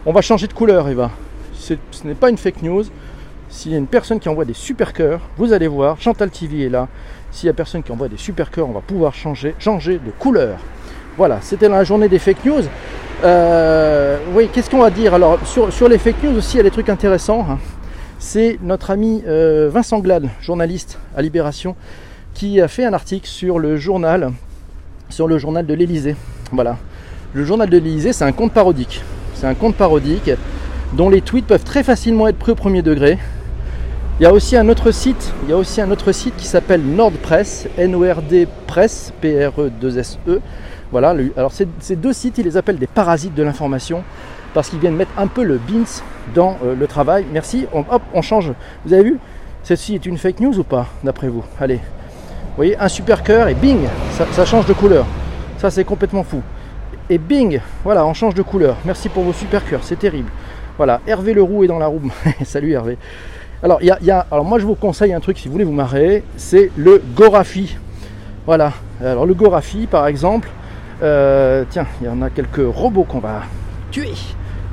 On 0.09 0.13
va 0.13 0.21
changer 0.21 0.47
de 0.47 0.53
couleur, 0.53 0.87
Eva. 0.87 1.11
Ce 1.59 1.73
n'est 2.05 2.15
pas 2.15 2.29
une 2.29 2.37
fake 2.37 2.61
news. 2.61 2.85
S'il 3.49 3.73
y 3.73 3.75
a 3.75 3.77
une 3.77 3.87
personne 3.87 4.21
qui 4.21 4.29
envoie 4.29 4.45
des 4.45 4.53
super 4.53 4.93
cœurs, 4.93 5.19
vous 5.35 5.51
allez 5.51 5.67
voir, 5.67 5.99
Chantal 5.99 6.29
TV 6.29 6.67
est 6.67 6.69
là. 6.69 6.87
S'il 7.29 7.47
y 7.47 7.49
a 7.49 7.53
personne 7.53 7.83
qui 7.83 7.91
envoie 7.91 8.07
des 8.07 8.15
super 8.15 8.49
cœurs, 8.49 8.69
on 8.69 8.71
va 8.71 8.79
pouvoir 8.79 9.13
changer, 9.13 9.53
de 9.59 10.11
couleur. 10.17 10.59
Voilà, 11.17 11.39
c'était 11.41 11.67
la 11.67 11.83
journée 11.83 12.07
des 12.07 12.19
fake 12.19 12.45
news. 12.45 12.61
Euh, 13.25 14.17
oui, 14.33 14.49
qu'est-ce 14.53 14.69
qu'on 14.69 14.79
va 14.79 14.91
dire? 14.91 15.13
Alors, 15.13 15.39
sur, 15.45 15.89
les 15.89 15.97
fake 15.97 16.23
news 16.23 16.37
aussi, 16.37 16.55
il 16.55 16.57
y 16.59 16.61
a 16.61 16.63
des 16.63 16.71
trucs 16.71 16.87
intéressants. 16.87 17.45
Hein. 17.49 17.59
C'est 18.17 18.59
notre 18.61 18.91
ami 18.91 19.23
euh, 19.27 19.69
Vincent 19.69 19.99
Glad, 19.99 20.29
journaliste 20.39 20.99
à 21.17 21.21
Libération, 21.21 21.75
qui 22.33 22.61
a 22.61 22.69
fait 22.69 22.85
un 22.85 22.93
article 22.93 23.27
sur 23.27 23.59
le 23.59 23.75
journal, 23.75 24.31
sur 25.09 25.27
le 25.27 25.37
journal 25.37 25.65
de 25.65 25.73
l'Elysée. 25.73 26.15
Voilà. 26.53 26.77
Le 27.33 27.43
journal 27.43 27.69
de 27.69 27.77
l'Elysée, 27.77 28.13
c'est 28.13 28.23
un 28.23 28.31
compte 28.31 28.53
parodique. 28.53 29.03
C'est 29.39 29.46
un 29.46 29.53
compte 29.53 29.75
parodique 29.75 30.32
dont 30.94 31.12
les 31.12 31.22
tweets 31.22 31.46
peuvent 31.46 31.63
très 31.63 31.84
facilement 31.84 32.27
être 32.27 32.39
pris 32.39 32.53
au 32.53 32.56
premier 32.56 32.82
degré. 32.82 33.20
Il 34.20 34.24
y 34.24 34.25
a 34.25 34.34
aussi 34.34 34.56
un 34.58 34.67
autre 34.67 34.91
site, 34.91 35.32
qui 36.38 36.46
s'appelle 36.48 36.82
NordPress, 36.82 37.67
N-O-R-D 37.77 38.48
Press, 38.65 39.13
P-R-E-2-S-E. 39.22 40.32
E. 40.32 40.41
Voilà, 40.91 41.13
alors 41.36 41.51
ces, 41.51 41.96
deux 41.96 42.13
sites, 42.13 42.39
ils 42.39 42.46
les 42.46 42.58
appellent 42.58 42.79
des 42.79 42.88
parasites 42.88 43.36
de 43.36 43.44
l'information 43.44 44.03
parce 44.56 44.70
qu'ils 44.70 44.79
viennent 44.79 44.96
mettre 44.96 45.12
un 45.20 45.27
peu 45.27 45.44
le 45.44 45.58
bins 45.60 46.01
dans 46.34 46.58
euh, 46.65 46.74
le 46.74 46.88
travail. 46.88 47.24
Merci, 47.32 47.67
hop, 47.72 48.01
on 48.15 48.24
change. 48.24 48.53
Vous 48.86 48.94
avez 48.94 49.03
vu? 49.03 49.20
Celle-ci 49.62 49.94
est 49.94 50.06
une 50.08 50.17
fake 50.17 50.39
news 50.39 50.58
ou 50.58 50.63
pas, 50.63 50.88
d'après 51.03 51.27
vous? 51.27 51.44
Allez, 51.60 51.75
vous 51.75 52.56
voyez, 52.56 52.75
un 52.79 52.88
super 52.88 53.22
cœur 53.22 53.50
et 53.50 53.53
bing, 53.53 53.82
ça 54.32 54.46
change 54.46 54.65
de 54.65 54.74
couleur. 54.74 55.06
Ça, 55.60 55.70
c'est 55.70 55.84
complètement 55.84 56.24
fou. 56.24 56.41
Et 57.09 57.17
bing, 57.17 57.61
voilà, 57.85 58.05
on 58.05 58.13
change 58.13 58.33
de 58.33 58.41
couleur. 58.41 58.75
Merci 58.83 59.07
pour 59.07 59.23
vos 59.23 59.31
super 59.31 59.65
cœurs, 59.65 59.79
c'est 59.83 59.97
terrible. 59.97 60.29
Voilà, 60.75 60.99
Hervé 61.07 61.33
Leroux 61.33 61.63
est 61.63 61.67
dans 61.67 61.79
la 61.79 61.87
roue. 61.87 62.01
Salut 62.43 62.73
Hervé. 62.73 62.97
Alors, 63.63 63.79
il 63.81 63.87
y, 63.87 64.11
a, 64.11 64.27
alors 64.29 64.43
moi 64.43 64.59
je 64.59 64.65
vous 64.65 64.75
conseille 64.75 65.13
un 65.13 65.21
truc 65.21 65.39
si 65.39 65.47
vous 65.47 65.53
voulez 65.53 65.63
vous 65.63 65.71
marrer, 65.71 66.23
c'est 66.35 66.69
le 66.75 67.01
Gorafi. 67.15 67.77
Voilà. 68.45 68.73
Alors 69.01 69.25
le 69.25 69.33
Gorafi 69.33 69.87
par 69.87 70.05
exemple, 70.07 70.49
euh, 71.01 71.63
tiens, 71.69 71.87
il 72.01 72.07
y 72.07 72.09
en 72.09 72.21
a 72.21 72.29
quelques 72.29 72.61
robots 72.75 73.05
qu'on 73.05 73.19
va 73.19 73.43
tuer. 73.89 74.13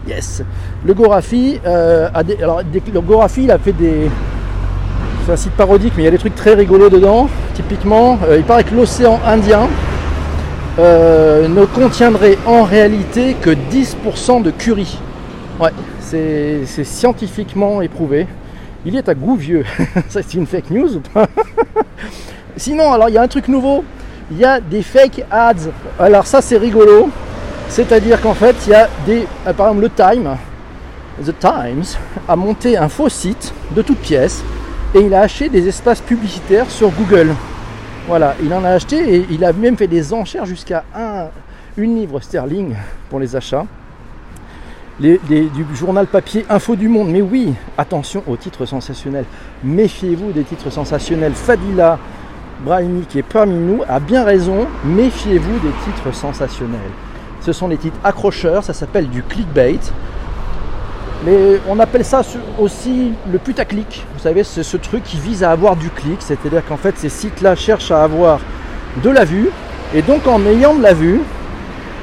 Yes. 0.09 0.43
Le 0.85 0.93
Gorafi, 0.93 1.61
euh, 1.65 2.11
a 2.13 2.25
des, 2.25 2.37
alors 2.43 2.63
le 2.63 3.01
Gorafi, 3.01 3.45
il 3.45 3.51
a 3.53 3.59
fait 3.59 3.73
des, 3.73 4.11
c'est 5.25 5.33
un 5.33 5.37
site 5.37 5.53
parodique, 5.53 5.93
mais 5.97 6.03
il 6.03 6.07
y 6.07 6.09
a 6.09 6.11
des 6.11 6.19
trucs 6.19 6.35
très 6.35 6.55
rigolos 6.55 6.91
dedans. 6.91 7.29
Typiquement, 7.55 8.19
euh, 8.29 8.39
il 8.39 8.45
paraît 8.45 8.65
que 8.65 8.75
l'océan 8.75 9.21
Indien 9.25 9.69
ne 10.79 11.65
contiendrait 11.67 12.39
en 12.47 12.65
réalité 12.65 13.37
que 13.41 13.51
10% 13.51 14.43
de 14.43 14.51
curry. 14.51 14.99
Ouais, 15.61 15.71
c'est 16.01 16.85
scientifiquement 16.85 17.81
éprouvé. 17.81 18.27
Il 18.87 18.97
est 18.97 19.09
à 19.09 19.15
goût 19.15 19.37
vieux. 19.37 19.65
C'est 20.09 20.35
une 20.35 20.47
fake 20.47 20.71
news 20.71 20.97
ou 20.97 21.01
pas? 21.01 21.27
Sinon, 22.57 22.93
alors 22.93 23.09
il 23.09 23.15
y 23.15 23.19
a 23.19 23.23
un 23.23 23.29
truc 23.29 23.49
nouveau. 23.49 23.83
Il 24.31 24.39
y 24.39 24.45
a 24.45 24.61
des 24.61 24.83
fake 24.83 25.25
ads. 25.31 25.71
Alors 25.99 26.27
ça, 26.27 26.41
c'est 26.41 26.57
rigolo. 26.57 27.09
C'est-à-dire 27.69 28.21
qu'en 28.21 28.35
fait, 28.35 28.55
il 28.67 28.71
y 28.71 28.75
a 28.75 28.89
des. 29.07 29.27
Euh, 29.47 29.53
par 29.53 29.69
exemple, 29.69 29.83
le 29.83 29.91
Time, 29.91 30.37
The 31.25 31.39
Times, 31.39 31.99
a 32.29 32.37
monté 32.37 32.77
un 32.77 32.89
faux 32.89 33.09
site 33.09 33.53
de 33.75 33.83
toutes 33.83 33.99
pièces 33.99 34.43
et 34.95 35.01
il 35.01 35.15
a 35.15 35.23
acheté 35.23 35.49
des 35.49 35.67
espaces 35.67 36.01
publicitaires 36.01 36.71
sur 36.71 36.91
Google. 36.91 37.35
Voilà, 38.07 38.35
il 38.43 38.53
en 38.53 38.63
a 38.65 38.71
acheté 38.71 39.17
et 39.17 39.27
il 39.31 39.43
a 39.45 39.55
même 39.55 39.79
fait 39.79 39.87
des 39.87 40.13
enchères 40.13 40.45
jusqu'à 40.45 40.85
un, 40.95 41.29
une 41.79 41.97
livre 41.97 42.21
sterling 42.21 42.75
pour 43.09 43.19
les 43.19 43.35
achats 43.35 43.65
du 45.01 45.19
journal 45.75 46.07
papier 46.07 46.45
Info 46.51 46.77
du 46.77 46.89
Monde. 46.89 47.09
Mais 47.09 47.23
oui, 47.23 47.55
attention 47.79 48.23
aux 48.27 48.37
titres 48.37 48.67
sensationnels. 48.67 49.25
Méfiez-vous 49.65 50.33
des 50.33 50.45
titres 50.45 50.71
sensationnels. 50.71 51.33
Fadila 51.33 51.99
Brahimi, 52.65 53.07
qui 53.07 53.19
est 53.19 53.23
parmi 53.23 53.55
nous, 53.55 53.83
a 53.89 53.99
bien 54.01 54.23
raison. 54.23 54.67
Méfiez-vous 54.85 55.59
des 55.61 55.73
titres 55.85 56.15
sensationnels. 56.15 56.81
Ce 57.41 57.53
sont 57.53 57.69
les 57.69 57.77
titres 57.77 57.99
accrocheurs, 58.05 58.65
ça 58.65 58.73
s'appelle 58.73 59.09
du 59.09 59.23
clickbait. 59.23 59.81
Mais 61.25 61.59
on 61.69 61.79
appelle 61.79 62.05
ça 62.05 62.23
aussi 62.59 63.13
le 63.31 63.39
putaclic. 63.39 64.05
Vous 64.15 64.21
savez, 64.21 64.45
c'est 64.45 64.63
ce 64.63 64.77
truc 64.77 65.03
qui 65.05 65.17
vise 65.17 65.43
à 65.43 65.51
avoir 65.51 65.75
du 65.77 65.89
clic. 65.89 66.17
C'est-à-dire 66.21 66.63
qu'en 66.67 66.77
fait, 66.77 66.99
ces 66.99 67.09
sites-là 67.09 67.57
cherchent 67.57 67.91
à 67.91 68.03
avoir 68.03 68.41
de 69.03 69.11
la 69.11 69.25
vue. 69.25 69.49
Et 69.95 70.03
donc, 70.03 70.27
en 70.27 70.45
ayant 70.45 70.75
de 70.75 70.83
la 70.83 70.93
vue, 70.93 71.21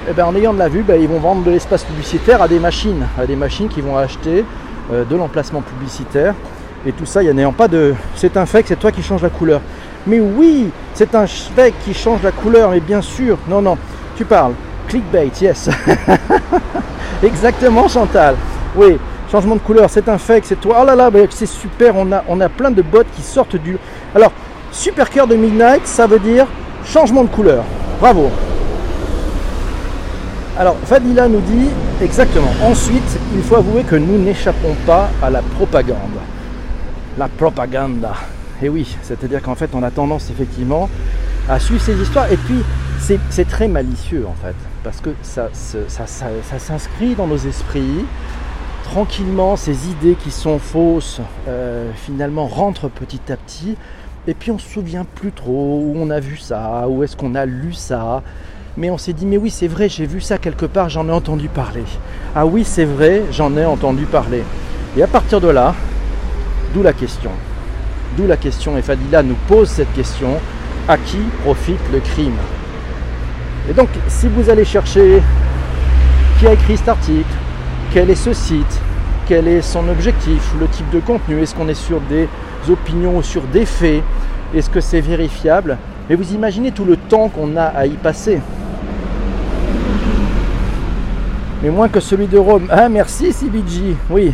eh 0.10 0.13
ben, 0.13 0.25
en 0.25 0.36
ayant 0.36 0.54
de 0.54 0.60
la 0.60 0.70
vue, 0.70 0.82
ben, 0.82 1.00
ils 1.00 1.08
vont 1.08 1.20
vendre 1.20 1.44
de 1.44 1.51
l'espace 1.51 1.84
publicitaire 1.84 2.42
à 2.42 2.48
des 2.48 2.58
machines, 2.58 3.06
à 3.20 3.28
des 3.28 3.36
machines 3.36 3.68
qui 3.68 3.82
vont 3.82 3.96
acheter 3.96 4.44
euh, 4.92 5.04
de 5.04 5.16
l'emplacement 5.16 5.62
publicitaire. 5.62 6.34
Et 6.86 6.92
tout 6.92 7.06
ça, 7.06 7.22
il 7.22 7.32
n'y 7.36 7.44
a 7.44 7.51
pas 7.51 7.68
de. 7.68 7.94
C'est 8.16 8.36
un 8.38 8.48
fake, 8.48 8.66
c'est 8.70 8.80
toi 8.80 8.92
qui 8.92 9.04
change 9.04 9.22
la 9.22 9.30
couleur. 9.30 9.62
Mais 10.08 10.20
oui, 10.20 10.72
c'est 10.96 11.13
un 11.13 11.28
fake 11.28 11.75
qui 11.86 11.94
change 11.94 12.24
la 12.24 12.32
couleur, 12.32 12.72
mais 12.72 12.80
bien 12.80 13.04
sûr. 13.04 13.38
Non, 13.48 13.62
non, 13.62 13.78
tu 14.16 14.25
parles. 14.25 14.54
Clickbait, 14.88 15.30
yes. 15.40 15.70
Exactement, 17.24 17.88
Chantal. 17.88 18.36
Oui, 18.75 18.98
changement 19.31 19.55
de 19.55 19.61
couleur, 19.61 19.89
c'est 19.89 20.09
un 20.09 20.17
fake, 20.17 20.43
c'est 20.45 20.59
toi. 20.59 20.79
Oh 20.81 20.85
là 20.85 20.95
là, 20.95 21.09
c'est 21.29 21.45
super, 21.45 21.95
on 21.95 22.11
a, 22.11 22.23
on 22.27 22.41
a 22.41 22.50
plein 22.50 22.71
de 22.71 22.81
bots 22.81 23.03
qui 23.15 23.21
sortent 23.21 23.55
du. 23.55 23.77
Alors, 24.13 24.31
super 24.71 25.09
cœur 25.09 25.25
de 25.25 25.35
Midnight, 25.35 25.88
ça 25.88 26.05
veut 26.05 26.19
dire 26.19 26.47
changement 26.85 27.23
de 27.23 27.29
couleur. 27.29 27.63
Bravo. 28.00 28.29
Alors 30.57 30.75
Fadila 30.83 31.27
nous 31.27 31.39
dit 31.39 31.69
exactement. 32.01 32.51
Ensuite, 32.63 33.19
il 33.33 33.41
faut 33.41 33.55
avouer 33.55 33.83
que 33.83 33.95
nous 33.95 34.17
n'échappons 34.17 34.75
pas 34.85 35.09
à 35.23 35.29
la 35.29 35.41
propagande. 35.41 36.19
La 37.17 37.29
propaganda. 37.29 38.13
Et 38.61 38.69
oui, 38.69 38.95
c'est-à-dire 39.01 39.41
qu'en 39.41 39.55
fait, 39.55 39.69
on 39.73 39.81
a 39.81 39.91
tendance 39.91 40.29
effectivement 40.29 40.89
à 41.50 41.59
suivre 41.59 41.81
ces 41.81 42.00
histoires. 42.00 42.31
Et 42.31 42.38
puis, 42.38 42.63
c'est 43.29 43.47
très 43.47 43.67
malicieux 43.67 44.25
en 44.27 44.35
fait, 44.45 44.55
parce 44.83 45.01
que 45.01 45.09
ça, 45.23 45.50
s'inscrit 46.59 47.15
dans 47.15 47.27
nos 47.27 47.38
esprits. 47.38 48.05
Tranquillement, 48.91 49.55
ces 49.55 49.88
idées 49.88 50.15
qui 50.21 50.31
sont 50.31 50.60
fausses, 50.60 51.21
euh, 51.48 51.89
finalement, 51.95 52.45
rentrent 52.45 52.89
petit 52.89 53.31
à 53.31 53.38
petit. 53.38 53.77
Et 54.27 54.33
puis 54.33 54.51
on 54.51 54.60
se 54.60 54.67
souvient 54.67 55.05
plus 55.05 55.31
trop 55.31 55.81
où 55.81 55.93
on 55.95 56.10
a 56.10 56.19
vu 56.19 56.36
ça, 56.36 56.88
où 56.89 57.01
est-ce 57.01 57.15
qu'on 57.15 57.33
a 57.33 57.45
lu 57.45 57.74
ça 57.74 58.21
mais 58.77 58.89
on 58.89 58.98
s'est 58.98 59.13
dit 59.13 59.25
mais 59.25 59.38
oui 59.38 59.50
c'est 59.50 59.67
vrai, 59.67 59.89
j'ai 59.89 60.05
vu 60.05 60.21
ça 60.21 60.38
quelque 60.38 60.65
part, 60.65 60.89
j'en 60.89 61.07
ai 61.07 61.12
entendu 61.12 61.48
parler. 61.50 61.83
Ah 62.36 62.45
oui 62.45 62.63
c'est 62.63 62.86
vrai, 62.86 63.24
j'en 63.31 63.55
ai 63.57 63.65
entendu 63.65 64.05
parler. 64.05 64.43
Et 64.95 65.03
à 65.03 65.07
partir 65.07 65.41
de 65.41 65.48
là, 65.48 65.74
d'où 66.74 66.81
la 66.81 66.93
question. 66.93 67.31
D'où 68.17 68.27
la 68.27 68.38
question, 68.38 68.77
et 68.77 68.81
Fadila 68.81 69.24
nous 69.24 69.36
pose 69.48 69.69
cette 69.69 69.91
question, 69.93 70.39
à 70.88 70.98
qui 70.98 71.17
profite 71.43 71.81
le 71.91 72.00
crime? 72.00 72.38
Et 73.69 73.74
donc 73.74 73.89
si 74.07 74.27
vous 74.27 74.50
allez 74.50 74.65
chercher 74.65 75.21
qui 76.39 76.48
a 76.48 76.53
écrit 76.53 76.77
cet 76.77 76.89
article, 76.89 77.33
quel 77.93 78.10
est 78.10 78.15
ce 78.15 78.33
site, 78.33 78.81
quel 79.27 79.48
est 79.48 79.62
son 79.62 79.88
objectif, 79.89 80.53
le 80.60 80.67
type 80.67 80.89
de 80.91 81.00
contenu, 81.00 81.41
est-ce 81.41 81.55
qu'on 81.55 81.67
est 81.67 81.74
sur 81.74 82.00
des 82.01 82.27
opinions 82.69 83.17
ou 83.17 83.24
sur 83.24 83.41
des 83.43 83.65
faits, 83.65 84.03
est-ce 84.53 84.69
que 84.69 84.81
c'est 84.81 85.01
vérifiable? 85.01 85.77
Mais 86.10 86.15
vous 86.15 86.33
imaginez 86.33 86.71
tout 86.71 86.86
le 86.86 86.98
temps 86.98 87.29
qu'on 87.29 87.55
a 87.57 87.65
à 87.65 87.86
y 87.86 87.95
passer 87.95 88.39
mais 91.62 91.69
moins 91.69 91.89
que 91.89 92.00
celui 92.00 92.27
de 92.27 92.38
Rome. 92.38 92.67
Ah 92.71 92.89
merci 92.89 93.31
CBG, 93.31 93.95
oui. 94.10 94.33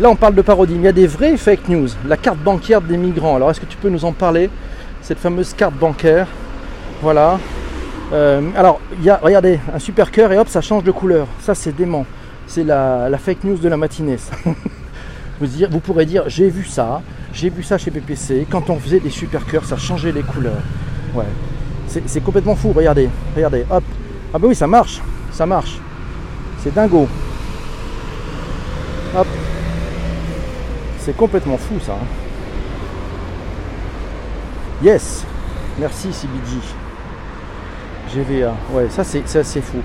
Là 0.00 0.10
on 0.10 0.16
parle 0.16 0.34
de 0.34 0.42
parodie, 0.42 0.74
mais 0.74 0.80
il 0.80 0.84
y 0.84 0.88
a 0.88 0.92
des 0.92 1.06
vraies 1.06 1.36
fake 1.36 1.68
news. 1.68 1.88
La 2.06 2.16
carte 2.16 2.38
bancaire 2.38 2.80
des 2.80 2.96
migrants. 2.96 3.36
Alors 3.36 3.50
est-ce 3.50 3.60
que 3.60 3.66
tu 3.66 3.76
peux 3.76 3.88
nous 3.88 4.04
en 4.04 4.12
parler? 4.12 4.50
Cette 5.02 5.18
fameuse 5.18 5.54
carte 5.54 5.74
bancaire. 5.74 6.26
Voilà. 7.00 7.38
Euh, 8.12 8.40
alors, 8.56 8.80
il 8.98 9.04
y 9.04 9.10
a, 9.10 9.20
regardez, 9.22 9.60
un 9.72 9.78
super 9.78 10.10
cœur 10.10 10.32
et 10.32 10.38
hop, 10.38 10.48
ça 10.48 10.60
change 10.60 10.82
de 10.82 10.90
couleur. 10.90 11.26
Ça 11.40 11.54
c'est 11.54 11.74
dément. 11.74 12.04
C'est 12.48 12.64
la, 12.64 13.10
fake 13.18 13.44
news 13.44 13.58
de 13.58 13.68
la 13.68 13.76
matinée. 13.76 14.16
vous, 15.40 15.46
dire, 15.46 15.68
vous 15.70 15.80
pourrez 15.80 16.06
dire, 16.06 16.24
j'ai 16.28 16.48
vu 16.48 16.64
ça, 16.64 17.02
j'ai 17.32 17.50
vu 17.50 17.62
ça 17.62 17.76
chez 17.76 17.90
PPC. 17.90 18.46
Quand 18.50 18.70
on 18.70 18.78
faisait 18.78 19.00
des 19.00 19.10
super 19.10 19.46
cœurs, 19.46 19.66
ça 19.66 19.76
changeait 19.76 20.12
les 20.12 20.22
couleurs. 20.22 20.62
Ouais. 21.14 21.26
C'est 22.06 22.20
complètement 22.20 22.56
fou, 22.56 22.72
regardez, 22.72 23.08
regardez, 23.34 23.64
hop. 23.70 23.84
Ah 24.32 24.38
bah 24.38 24.46
oui, 24.48 24.54
ça 24.54 24.66
marche, 24.66 25.00
ça 25.32 25.46
marche. 25.46 25.78
C'est 26.62 26.74
dingo. 26.74 27.06
Hop. 29.16 29.26
C'est 30.98 31.16
complètement 31.16 31.56
fou 31.56 31.80
ça. 31.80 31.92
Hein. 31.92 32.06
Yes. 34.82 35.24
Merci 35.78 36.12
CBG. 36.12 36.58
GVA. 38.12 38.54
Ouais, 38.72 38.88
ça 38.90 39.04
c'est 39.04 39.36
assez 39.36 39.60
fou. 39.60 39.78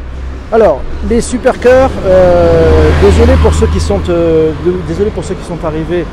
Alors, 0.54 0.84
les 1.10 1.20
super 1.20 1.60
cœurs, 1.60 1.90
euh, 2.06 2.92
désolé 3.02 3.34
pour 3.42 3.56
ceux 3.56 3.66
qui 3.66 3.80
sont 3.80 4.00
euh, 4.10 4.52
désolé 4.88 5.10
pour 5.10 5.24
ceux 5.24 5.34
qui 5.34 5.44
sont 5.44 5.58
arrivés 5.66 6.06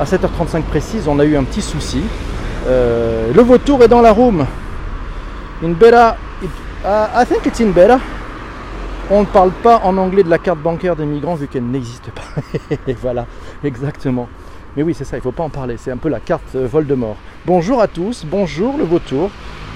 à 0.00 0.04
7h35 0.04 0.62
précise, 0.62 1.06
on 1.06 1.20
a 1.20 1.24
eu 1.24 1.36
un 1.36 1.44
petit 1.44 1.62
souci. 1.62 2.02
Euh, 2.66 3.30
le 3.32 3.40
vautour 3.40 3.84
est 3.84 3.88
dans 3.88 4.00
la 4.00 4.10
room. 4.10 4.44
In 5.62 5.68
beta, 5.68 6.16
I 6.84 7.24
think 7.24 7.46
it's 7.46 7.60
in 7.60 7.68
beta. 7.68 8.00
On 9.12 9.20
ne 9.20 9.26
parle 9.26 9.52
pas 9.52 9.80
en 9.84 9.96
anglais 9.96 10.24
de 10.24 10.30
la 10.30 10.38
carte 10.38 10.58
bancaire 10.58 10.96
des 10.96 11.06
migrants 11.06 11.36
vu 11.36 11.46
qu'elle 11.46 11.66
n'existe 11.66 12.10
pas. 12.10 12.66
voilà, 13.00 13.26
exactement. 13.62 14.28
Mais 14.76 14.82
oui, 14.82 14.94
c'est 14.98 15.04
ça, 15.04 15.18
il 15.18 15.20
ne 15.20 15.22
faut 15.22 15.30
pas 15.30 15.44
en 15.44 15.50
parler. 15.50 15.76
C'est 15.78 15.92
un 15.92 15.98
peu 15.98 16.08
la 16.08 16.18
carte 16.18 16.56
Voldemort. 16.56 17.16
Bonjour 17.46 17.80
à 17.80 17.86
tous, 17.86 18.24
bonjour 18.28 18.76
le 18.76 18.82
vautour, 18.82 19.30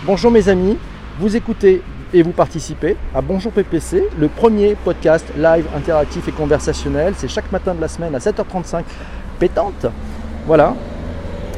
bonjour 0.04 0.32
mes 0.32 0.48
amis. 0.48 0.76
Vous 1.20 1.37
écoutez 1.37 1.82
et 2.14 2.22
vous 2.22 2.32
participez 2.32 2.96
à 3.14 3.20
Bonjour 3.20 3.52
PPC, 3.52 4.04
le 4.18 4.28
premier 4.28 4.74
podcast 4.74 5.26
live 5.36 5.66
interactif 5.76 6.26
et 6.28 6.32
conversationnel. 6.32 7.14
C'est 7.16 7.28
chaque 7.28 7.50
matin 7.52 7.74
de 7.74 7.80
la 7.80 7.88
semaine 7.88 8.14
à 8.14 8.18
7h35, 8.18 8.82
pétante. 9.38 9.86
Voilà. 10.46 10.74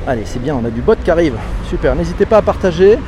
Allez, 0.07 0.23
c'est 0.25 0.40
bien, 0.40 0.57
on 0.61 0.64
a 0.64 0.71
du 0.71 0.80
bot 0.80 0.97
qui 1.02 1.11
arrive. 1.11 1.35
Super, 1.69 1.95
n'hésitez 1.95 2.26
pas 2.26 2.38
à 2.38 2.42
partager, 2.42 2.99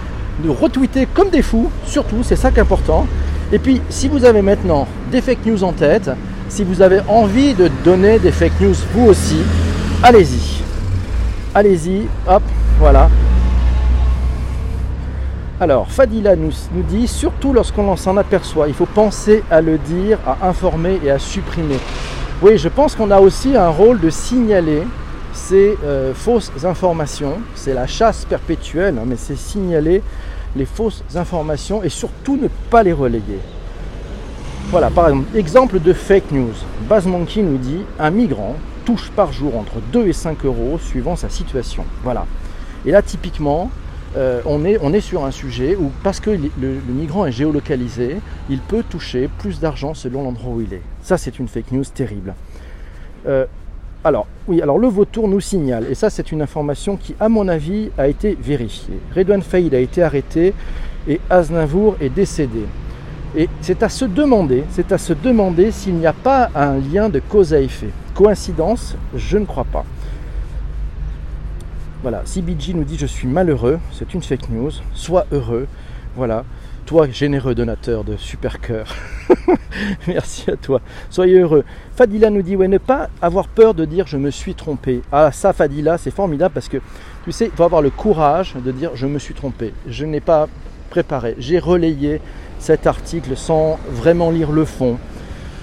de 0.45 0.49
retweeter 0.49 1.07
comme 1.07 1.31
des 1.31 1.43
fous, 1.43 1.71
surtout, 1.87 2.23
c'est 2.23 2.37
ça 2.37 2.51
qui 2.51 2.59
est 2.59 2.63
important. 2.63 3.07
Et 3.51 3.59
puis, 3.59 3.81
si 3.89 4.09
vous 4.09 4.25
avez 4.25 4.43
maintenant 4.43 4.87
des 5.11 5.21
fake 5.21 5.45
news 5.45 5.65
en 5.65 5.73
tête, 5.73 6.11
si 6.49 6.65
vous 6.65 6.81
avez 6.81 7.01
envie 7.09 7.55
de 7.55 7.69
donner 7.85 8.19
des 8.19 8.31
fake 8.31 8.61
news 8.61 8.75
vous 8.95 9.07
aussi, 9.07 9.39
allez-y. 10.03 10.63
Allez-y, 11.55 12.07
hop, 12.29 12.43
voilà. 12.79 13.09
Alors, 15.63 15.87
Fadila 15.89 16.35
nous, 16.35 16.51
nous 16.75 16.83
dit, 16.83 17.07
surtout 17.07 17.53
lorsqu'on 17.53 17.95
s'en 17.95 18.17
aperçoit, 18.17 18.67
il 18.67 18.75
faut 18.75 18.85
penser 18.85 19.45
à 19.49 19.61
le 19.61 19.79
dire, 19.79 20.19
à 20.27 20.49
informer 20.49 20.99
et 21.05 21.11
à 21.13 21.21
supprimer. 21.21 21.77
Oui, 22.43 22.59
je 22.59 22.69
pense 22.69 22.97
qu'on 22.97 23.13
a 23.13 23.21
aussi 23.21 23.57
un 23.57 23.69
rôle 23.69 24.01
de 24.01 24.11
signaler 24.11 24.83
ces 25.33 25.79
euh, 25.85 26.15
fausses 26.15 26.51
informations. 26.65 27.35
C'est 27.55 27.75
la 27.75 27.87
chasse 27.87 28.25
perpétuelle, 28.25 28.97
hein, 28.99 29.05
mais 29.07 29.15
c'est 29.17 29.37
signaler 29.37 30.03
les 30.57 30.65
fausses 30.65 31.05
informations 31.15 31.85
et 31.85 31.91
surtout 31.91 32.37
ne 32.37 32.49
pas 32.69 32.83
les 32.83 32.93
relayer. 32.93 33.39
Voilà, 34.71 34.91
par 34.91 35.11
exemple, 35.11 35.37
exemple 35.37 35.79
de 35.79 35.93
fake 35.93 36.33
news. 36.33 36.55
Baz 36.89 37.07
Monkey 37.07 37.41
nous 37.41 37.59
dit 37.59 37.83
un 38.01 38.11
migrant 38.11 38.57
touche 38.85 39.13
par 39.15 39.33
jour 39.33 39.57
entre 39.57 39.75
2 39.93 40.09
et 40.09 40.13
5 40.13 40.45
euros 40.45 40.81
suivant 40.83 41.15
sa 41.15 41.29
situation. 41.29 41.85
Voilà. 42.03 42.27
Et 42.85 42.91
là, 42.91 43.01
typiquement, 43.01 43.71
euh, 44.17 44.43
on, 44.45 44.65
est, 44.65 45.01
sur 45.01 45.25
un 45.25 45.31
sujet 45.31 45.75
où, 45.75 45.91
parce 46.03 46.21
que 46.21 46.31
le, 46.31 46.77
migrant 46.89 47.27
est 47.27 47.33
géolocalisé, 47.33 48.17
il 48.51 48.61
peut 48.61 48.83
toucher 48.89 49.29
plus 49.39 49.59
d'argent 49.59 49.95
selon 49.95 50.25
l'endroit 50.25 50.53
où 50.55 50.61
il 50.61 50.75
est. 50.75 50.83
Ça, 51.03 51.17
c'est 51.17 51.39
une 51.39 51.49
fake 51.49 51.73
news 51.73 51.85
terrible. 51.85 52.35
Euh, 53.27 53.47
alors, 54.05 54.27
oui, 54.49 54.61
alors 54.61 54.79
le 54.79 54.89
vautour 54.89 55.29
nous 55.29 55.41
signale, 55.41 55.87
et 55.89 55.95
ça, 55.95 56.11
c'est 56.11 56.33
une 56.33 56.43
information 56.43 56.97
qui, 56.97 57.15
à 57.21 57.29
mon 57.29 57.49
avis, 57.49 57.91
a 57.97 58.09
été 58.09 58.37
vérifiée. 58.41 58.99
Redouane 59.17 59.43
Faïd 59.43 59.75
a 59.75 59.79
été 59.79 60.03
arrêté 60.03 60.55
et 61.09 61.21
Aznavour 61.31 61.97
est 62.01 62.11
décédé. 62.11 62.65
Et 63.35 63.49
c'est 63.63 63.83
à 63.83 63.89
se 63.89 64.05
demander, 64.05 64.65
c'est 64.71 64.93
à 64.93 64.99
se 64.99 65.15
demander 65.15 65.71
s'il 65.71 65.95
n'y 65.95 66.07
a 66.07 66.13
pas 66.13 66.51
un 66.55 66.77
lien 66.79 67.09
de 67.09 67.21
cause 67.21 67.55
à 67.55 67.61
effet. 67.61 67.89
Coïncidence 68.15 68.95
Je 69.17 69.39
ne 69.39 69.47
crois 69.47 69.65
pas. 69.65 69.87
Voilà, 72.03 72.23
CBG 72.25 72.75
nous 72.75 72.83
dit 72.83 72.99
je 72.99 73.07
suis 73.07 73.29
malheureux, 73.29 73.79
c'est 73.93 74.13
une 74.13 74.23
fake 74.23 74.49
news, 74.49 74.73
sois 74.93 75.25
heureux. 75.31 75.69
Voilà, 76.17 76.45
toi 76.85 77.09
généreux 77.09 77.55
donateur 77.55 78.03
de 78.03 78.17
super 78.17 78.61
cœur. 78.61 78.93
Merci 80.09 80.51
à 80.51 80.57
toi, 80.57 80.81
soyez 81.11 81.39
heureux. 81.39 81.65
Fadila 81.95 82.31
nous 82.31 82.43
dit 82.43 82.57
ouais, 82.57 82.67
ne 82.67 82.79
pas 82.79 83.09
avoir 83.21 83.47
peur 83.47 83.75
de 83.75 83.85
dire 83.85 84.09
je 84.09 84.17
me 84.17 84.33
suis 84.33 84.57
trompé. 84.57 85.01
Ah 85.13 85.31
ça 85.31 85.53
Fadila, 85.53 85.97
c'est 85.97 86.11
formidable 86.11 86.53
parce 86.53 86.69
que 86.69 86.79
tu 87.23 87.31
sais, 87.31 87.47
il 87.47 87.53
faut 87.53 87.63
avoir 87.63 87.83
le 87.83 87.91
courage 87.91 88.55
de 88.57 88.73
dire 88.73 88.91
je 88.97 89.07
me 89.07 89.21
suis 89.21 89.35
trompé. 89.35 89.73
Je 89.87 90.05
n'ai 90.05 90.21
pas 90.21 90.49
préparé, 90.91 91.37
j'ai 91.39 91.61
relayé 91.61 92.21
cet 92.59 92.89
article 92.89 93.37
sans 93.37 93.79
vraiment 93.89 94.33
lire 94.33 94.51
le 94.51 94.65
fond. 94.65 94.99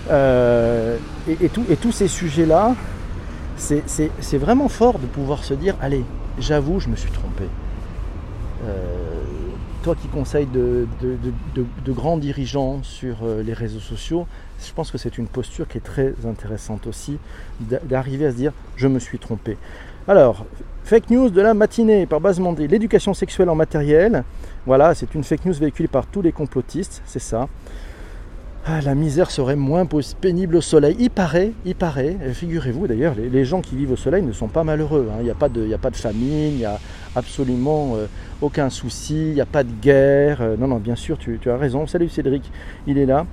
Euh, 0.09 0.95
et, 1.27 1.37
et 1.43 1.75
tous 1.75 1.91
ces 1.91 2.07
sujets-là, 2.07 2.75
c'est 3.57 4.37
vraiment 4.37 4.69
fort 4.69 4.99
de 4.99 5.05
pouvoir 5.05 5.43
se 5.43 5.53
dire, 5.53 5.75
allez, 5.81 6.05
j'avoue, 6.39 6.79
je 6.79 6.89
me 6.89 6.95
suis 6.95 7.11
trompé. 7.11 7.45
Euh, 8.65 9.23
toi 9.83 9.95
qui 9.95 10.07
conseilles 10.07 10.47
de, 10.47 10.87
grands 11.87 12.17
dirigeants 12.17 12.83
sur 12.83 13.17
euh, 13.23 13.41
les 13.41 13.53
réseaux 13.53 13.79
sociaux, 13.79 14.27
je 14.65 14.73
pense 14.73 14.91
que 14.91 14.97
c'est 14.97 15.17
une 15.17 15.27
posture 15.27 15.67
qui 15.67 15.77
est 15.77 15.81
très 15.81 16.13
intéressante 16.25 16.87
aussi, 16.87 17.17
d'arriver 17.59 18.25
à 18.25 18.31
se 18.31 18.35
dire 18.35 18.51
je 18.75 18.87
me 18.87 18.99
suis 18.99 19.19
trompé. 19.19 19.57
Alors, 20.07 20.45
fake 20.83 21.11
news 21.11 21.29
de 21.29 21.41
la 21.41 21.53
matinée 21.53 22.05
par 22.05 22.19
base 22.19 22.39
Mandé, 22.39 22.67
l'éducation 22.67 23.13
sexuelle 23.13 23.49
en 23.49 23.55
matériel. 23.55 24.23
Voilà, 24.65 24.93
c'est 24.95 25.13
une 25.15 25.23
fake 25.23 25.45
news 25.45 25.53
véhiculée 25.53 25.87
par 25.87 26.05
tous 26.07 26.21
les 26.21 26.31
complotistes, 26.31 27.01
c'est 27.05 27.19
ça. 27.19 27.47
Ah, 28.65 28.81
la 28.81 28.93
misère 28.93 29.31
serait 29.31 29.55
moins 29.55 29.87
pénible 30.19 30.57
au 30.57 30.61
soleil. 30.61 30.95
Il 30.99 31.09
paraît, 31.09 31.53
il 31.65 31.75
paraît, 31.75 32.17
figurez-vous 32.33 32.87
d'ailleurs, 32.87 33.15
les, 33.15 33.45
gens 33.45 33.61
qui 33.61 33.75
vivent 33.75 33.93
au 33.93 33.95
soleil 33.95 34.21
ne 34.21 34.33
sont 34.33 34.49
pas 34.49 34.63
malheureux. 34.63 35.09
Hein. 35.11 35.17
Il 35.21 35.23
n'y 35.23 35.31
a, 35.31 35.35
pas 35.35 35.49
de, 35.49 35.73
a 35.73 35.77
pas 35.77 35.89
de 35.89 35.95
famine, 35.95 36.51
il 36.51 36.57
n'y 36.57 36.65
a 36.65 36.77
absolument 37.15 37.95
euh, 37.95 38.05
aucun 38.41 38.69
souci, 38.69 39.29
il 39.29 39.33
n'y 39.33 39.41
a 39.41 39.45
pas 39.45 39.63
de 39.63 39.71
guerre. 39.81 40.41
Euh, 40.41 40.57
non, 40.57 40.67
non, 40.67 40.77
bien 40.77 40.95
sûr, 40.95 41.17
tu, 41.17 41.39
as 41.49 41.57
raison. 41.57 41.87
Salut 41.87 42.09
Cédric, 42.09 42.51
il 42.85 42.97
est 42.97 43.05
là. 43.05 43.25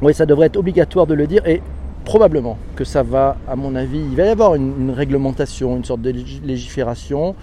Oui, 0.00 0.14
ça 0.14 0.26
devrait 0.26 0.46
être 0.46 0.56
obligatoire 0.56 1.06
de 1.06 1.14
le 1.14 1.26
dire 1.26 1.46
et 1.46 1.62
probablement 2.04 2.58
que 2.74 2.84
ça 2.84 3.02
va, 3.02 3.36
à 3.46 3.54
mon 3.54 3.76
avis, 3.76 4.00
il 4.00 4.16
va 4.16 4.24
y 4.24 4.28
avoir 4.28 4.54
une 4.54 4.90
réglementation, 4.90 5.76
une 5.76 5.84
sorte 5.84 6.02
de 6.02 6.12
légifération 6.42 7.36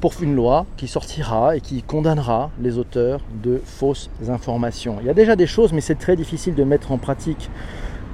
pour 0.00 0.14
une 0.22 0.34
loi 0.34 0.66
qui 0.76 0.88
sortira 0.88 1.56
et 1.56 1.60
qui 1.60 1.82
condamnera 1.82 2.50
les 2.60 2.78
auteurs 2.78 3.20
de 3.42 3.60
fausses 3.64 4.10
informations. 4.28 4.96
Il 5.00 5.06
y 5.06 5.10
a 5.10 5.14
déjà 5.14 5.36
des 5.36 5.46
choses, 5.46 5.72
mais 5.72 5.80
c'est 5.80 5.98
très 5.98 6.16
difficile 6.16 6.54
de 6.54 6.64
mettre 6.64 6.90
en 6.92 6.98
pratique. 6.98 7.50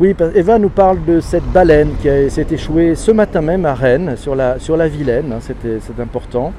Oui, 0.00 0.14
Eva 0.34 0.58
nous 0.58 0.68
parle 0.68 1.04
de 1.04 1.20
cette 1.20 1.46
baleine 1.52 1.92
qui 2.02 2.08
s'est 2.30 2.46
échouée 2.50 2.94
ce 2.96 3.12
matin 3.12 3.40
même 3.40 3.64
à 3.64 3.74
Rennes, 3.74 4.16
sur 4.16 4.34
la, 4.34 4.58
sur 4.58 4.76
la 4.76 4.88
Vilaine, 4.88 5.32
hein, 5.32 5.38
c'est 5.40 6.00
important. 6.00 6.52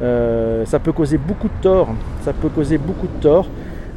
Euh, 0.00 0.64
ça 0.64 0.78
peut 0.78 0.92
causer 0.92 1.18
beaucoup 1.18 1.48
de 1.48 1.62
tort. 1.62 1.88
Ça 2.22 2.32
peut 2.32 2.48
causer 2.48 2.78
beaucoup 2.78 3.06
de 3.06 3.20
tort. 3.20 3.48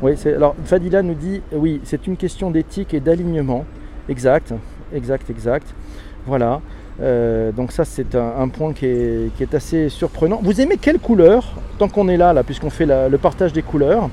Oui, 0.02 0.16
alors 0.26 0.56
Fadila 0.66 1.02
nous 1.02 1.14
dit, 1.14 1.42
oui, 1.54 1.80
c'est 1.86 2.08
une 2.08 2.18
question 2.18 2.52
d'éthique 2.52 2.94
et 2.94 3.00
d'alignement. 3.00 3.64
Exact, 4.10 4.54
exact, 4.94 5.30
exact. 5.30 5.74
Voilà. 6.26 6.60
Euh, 7.02 7.52
donc 7.52 7.72
ça 7.72 7.86
c'est 7.86 8.16
un, 8.16 8.48
point 8.50 8.74
qui 8.74 8.86
est, 8.86 9.54
assez 9.54 9.90
surprenant. 9.90 10.40
Vous 10.44 10.62
aimez 10.62 10.78
quelle 10.78 11.00
couleur 11.00 11.54
Tant 11.80 11.88
qu'on 11.88 12.08
est 12.08 12.18
là, 12.18 12.34
là 12.34 12.44
puisqu'on 12.44 12.70
fait 12.70 12.86
le 12.86 13.18
partage 13.18 13.52
des 13.52 13.64
couleurs, 13.64 14.10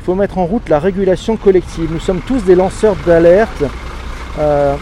il 0.00 0.04
faut 0.04 0.14
mettre 0.14 0.38
en 0.38 0.46
route 0.46 0.68
la 0.68 0.78
régulation 0.78 1.36
collective. 1.36 1.92
Nous 1.92 2.00
sommes 2.00 2.20
tous 2.20 2.42
des 2.44 2.54
lanceurs 2.54 2.96
d'alerte 3.06 3.64
euh, 4.38 4.76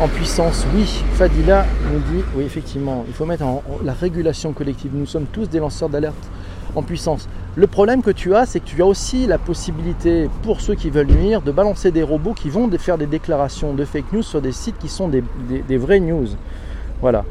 en 0.00 0.08
puissance. 0.08 0.66
Oui, 0.74 1.04
Fadila 1.14 1.64
nous 1.92 2.00
dit, 2.00 2.24
oui 2.34 2.44
effectivement, 2.44 3.04
il 3.06 3.14
faut 3.14 3.24
mettre 3.24 3.44
en 3.44 3.62
la 3.84 3.92
régulation 3.92 4.52
collective. 4.52 4.90
Nous 4.94 5.06
sommes 5.06 5.26
tous 5.26 5.48
des 5.48 5.58
lanceurs 5.58 5.88
d'alerte 5.88 6.28
en 6.74 6.82
puissance. 6.82 7.28
Le 7.56 7.66
problème 7.66 8.02
que 8.02 8.10
tu 8.10 8.34
as, 8.34 8.46
c'est 8.46 8.60
que 8.60 8.66
tu 8.66 8.80
as 8.82 8.86
aussi 8.86 9.26
la 9.26 9.38
possibilité, 9.38 10.28
pour 10.42 10.60
ceux 10.60 10.74
qui 10.74 10.90
veulent 10.90 11.08
nuire, 11.08 11.42
de 11.42 11.50
balancer 11.50 11.90
des 11.90 12.02
robots 12.02 12.34
qui 12.34 12.50
vont 12.50 12.70
faire 12.78 12.98
des 12.98 13.06
déclarations 13.06 13.74
de 13.74 13.84
fake 13.84 14.12
news 14.12 14.22
sur 14.22 14.40
des 14.40 14.52
sites 14.52 14.78
qui 14.78 14.88
sont 14.88 15.08
des, 15.08 15.76
vraies 15.76 16.00
news. 16.00 16.28
Voilà. 17.00 17.24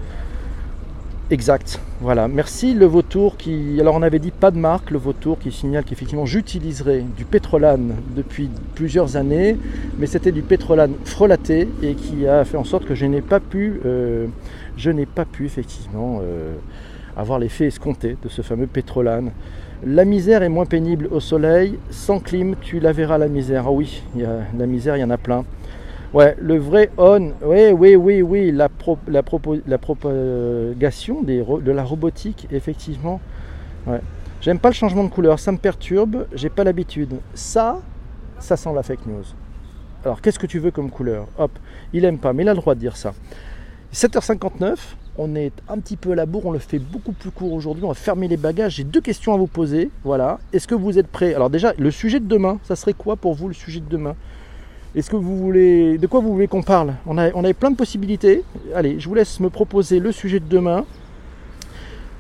Exact. 1.30 1.80
Voilà. 2.00 2.28
Merci 2.28 2.74
le 2.74 2.86
vautour 2.86 3.36
qui. 3.36 3.78
Alors 3.82 3.96
on 3.96 4.02
avait 4.02 4.20
dit 4.20 4.32
pas 4.32 4.50
de 4.50 4.58
marque, 4.58 4.92
le 4.92 4.98
vautour 4.98 5.40
qui 5.40 5.52
signale 5.52 5.84
qu'effectivement 5.84 6.26
j'utiliserai 6.26 7.04
du 7.18 7.26
pétrolane 7.26 7.96
depuis 8.16 8.50
plusieurs 8.76 9.18
années, 9.18 9.58
mais 9.98 10.08
c'était 10.08 10.32
du 10.32 10.42
pétrolane 10.42 10.94
frelaté 11.04 11.68
et 11.84 11.96
qui 11.96 12.26
a 12.28 12.46
fait 12.46 12.56
en 12.56 12.64
sorte 12.64 12.86
que 12.86 12.96
je 12.96 13.06
n'ai 13.06 13.22
pas 13.22 13.42
pu, 13.42 13.82
euh, 13.86 14.28
je 14.78 14.90
n'ai 14.90 15.06
pas 15.06 15.26
pu 15.26 15.46
effectivement 15.46 16.22
euh, 16.22 16.56
avoir 17.18 17.40
l'effet 17.40 17.66
escompté 17.66 18.16
de 18.24 18.30
ce 18.30 18.42
fameux 18.42 18.68
pétrolane. 18.68 19.32
La 19.86 20.06
misère 20.06 20.42
est 20.42 20.50
moins 20.50 20.66
pénible 20.66 21.08
au 21.12 21.20
soleil, 21.20 21.78
sans 21.92 22.20
clim, 22.20 22.56
tu 22.62 22.80
la 22.80 22.92
verras 22.92 23.18
la 23.18 23.28
misère. 23.28 23.66
Ah 23.68 23.72
oui, 23.72 24.02
la 24.16 24.66
misère, 24.66 24.98
il 24.98 25.02
y 25.02 25.04
en 25.04 25.12
a 25.12 25.18
plein. 25.18 25.46
Ouais, 26.14 26.36
le 26.40 26.58
vrai 26.58 26.90
on, 26.98 27.34
oui, 27.44 27.72
oui, 27.72 27.96
oui, 27.96 28.22
oui, 28.22 28.52
la, 28.52 28.70
propagation 29.80 31.22
de 31.22 31.72
la 31.72 31.84
robotique, 31.84 32.48
effectivement. 32.52 33.22
Ouais. 33.86 34.02
J'aime 34.42 34.60
pas 34.60 34.70
le 34.70 34.76
changement 34.76 35.04
de 35.04 35.10
couleur, 35.10 35.40
ça 35.40 35.52
me 35.52 35.58
perturbe, 35.58 36.28
j'ai 36.34 36.50
pas 36.50 36.64
l'habitude. 36.64 37.16
Ça, 37.34 37.80
ça 38.40 38.56
sent 38.58 38.74
la 38.74 38.84
fake 38.84 39.06
news. 39.06 39.26
Alors, 40.06 40.22
qu'est-ce 40.22 40.40
que 40.40 40.48
tu 40.48 40.60
veux 40.60 40.72
comme 40.72 40.90
couleur? 40.90 41.28
Hop, 41.38 41.52
il 41.92 42.06
aime 42.06 42.18
pas, 42.18 42.34
mais 42.34 42.44
il 42.44 42.50
a 42.50 42.54
le 42.54 42.60
droit 42.60 42.76
de 42.76 42.80
dire 42.80 42.96
ça. 42.96 43.14
7h59, 43.94 44.76
on 45.18 45.36
est 45.36 45.52
un 45.68 45.80
petit 45.80 45.96
peu 45.98 46.12
à 46.12 46.16
la 46.16 46.26
bourre, 46.26 46.46
on 46.46 46.52
le 46.52 46.60
fait 46.60 46.80
beaucoup 46.80 47.12
plus 47.12 47.32
court 47.32 47.54
aujourd'hui, 47.54 47.84
on 47.84 47.90
va 47.90 47.94
fermer 47.94 48.28
les 48.28 48.38
bagages. 48.38 48.76
J'ai 48.76 48.84
deux 48.84 49.02
questions 49.02 49.34
à 49.34 49.38
vous 49.38 49.48
poser. 49.48 49.90
Voilà. 50.04 50.40
Est-ce 50.54 50.68
que 50.68 50.76
vous 50.76 51.00
êtes 51.00 51.08
prêts? 51.08 51.34
Alors 51.34 51.50
déjà, 51.50 51.74
le 51.78 51.92
sujet 51.92 52.20
de 52.20 52.28
demain, 52.28 52.60
ça 52.64 52.76
serait 52.76 52.94
quoi 52.94 53.16
pour 53.16 53.34
vous 53.34 53.48
le 53.48 53.54
sujet 53.54 53.80
de 53.80 53.90
demain? 53.90 54.16
Est-ce 54.96 55.10
que 55.10 55.16
vous 55.16 55.38
voulez. 55.38 55.98
De 55.98 56.08
quoi 56.08 56.22
vous 56.22 56.32
voulez 56.32 56.48
qu'on 56.48 56.64
parle? 56.64 56.94
On, 57.06 57.18
a, 57.18 57.32
on 57.34 57.44
avait 57.44 57.54
plein 57.54 57.72
de 57.72 57.76
possibilités. 57.76 58.44
Allez, 58.74 59.00
je 59.00 59.08
vous 59.08 59.16
laisse 59.16 59.40
me 59.40 59.50
proposer 59.50 60.00
le 60.00 60.12
sujet 60.12 60.40
de 60.40 60.48
demain. 60.48 60.86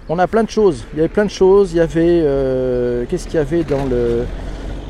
On 0.09 0.19
a 0.19 0.27
plein 0.27 0.43
de 0.43 0.49
choses. 0.49 0.85
Il 0.93 0.97
y 0.97 0.99
avait 0.99 1.09
plein 1.09 1.25
de 1.25 1.31
choses. 1.31 1.73
Il 1.73 1.77
y 1.77 1.81
avait. 1.81 2.21
Euh, 2.23 3.05
qu'est-ce 3.09 3.25
qu'il 3.27 3.35
y 3.35 3.39
avait 3.39 3.63
dans 3.63 3.85
le. 3.85 4.25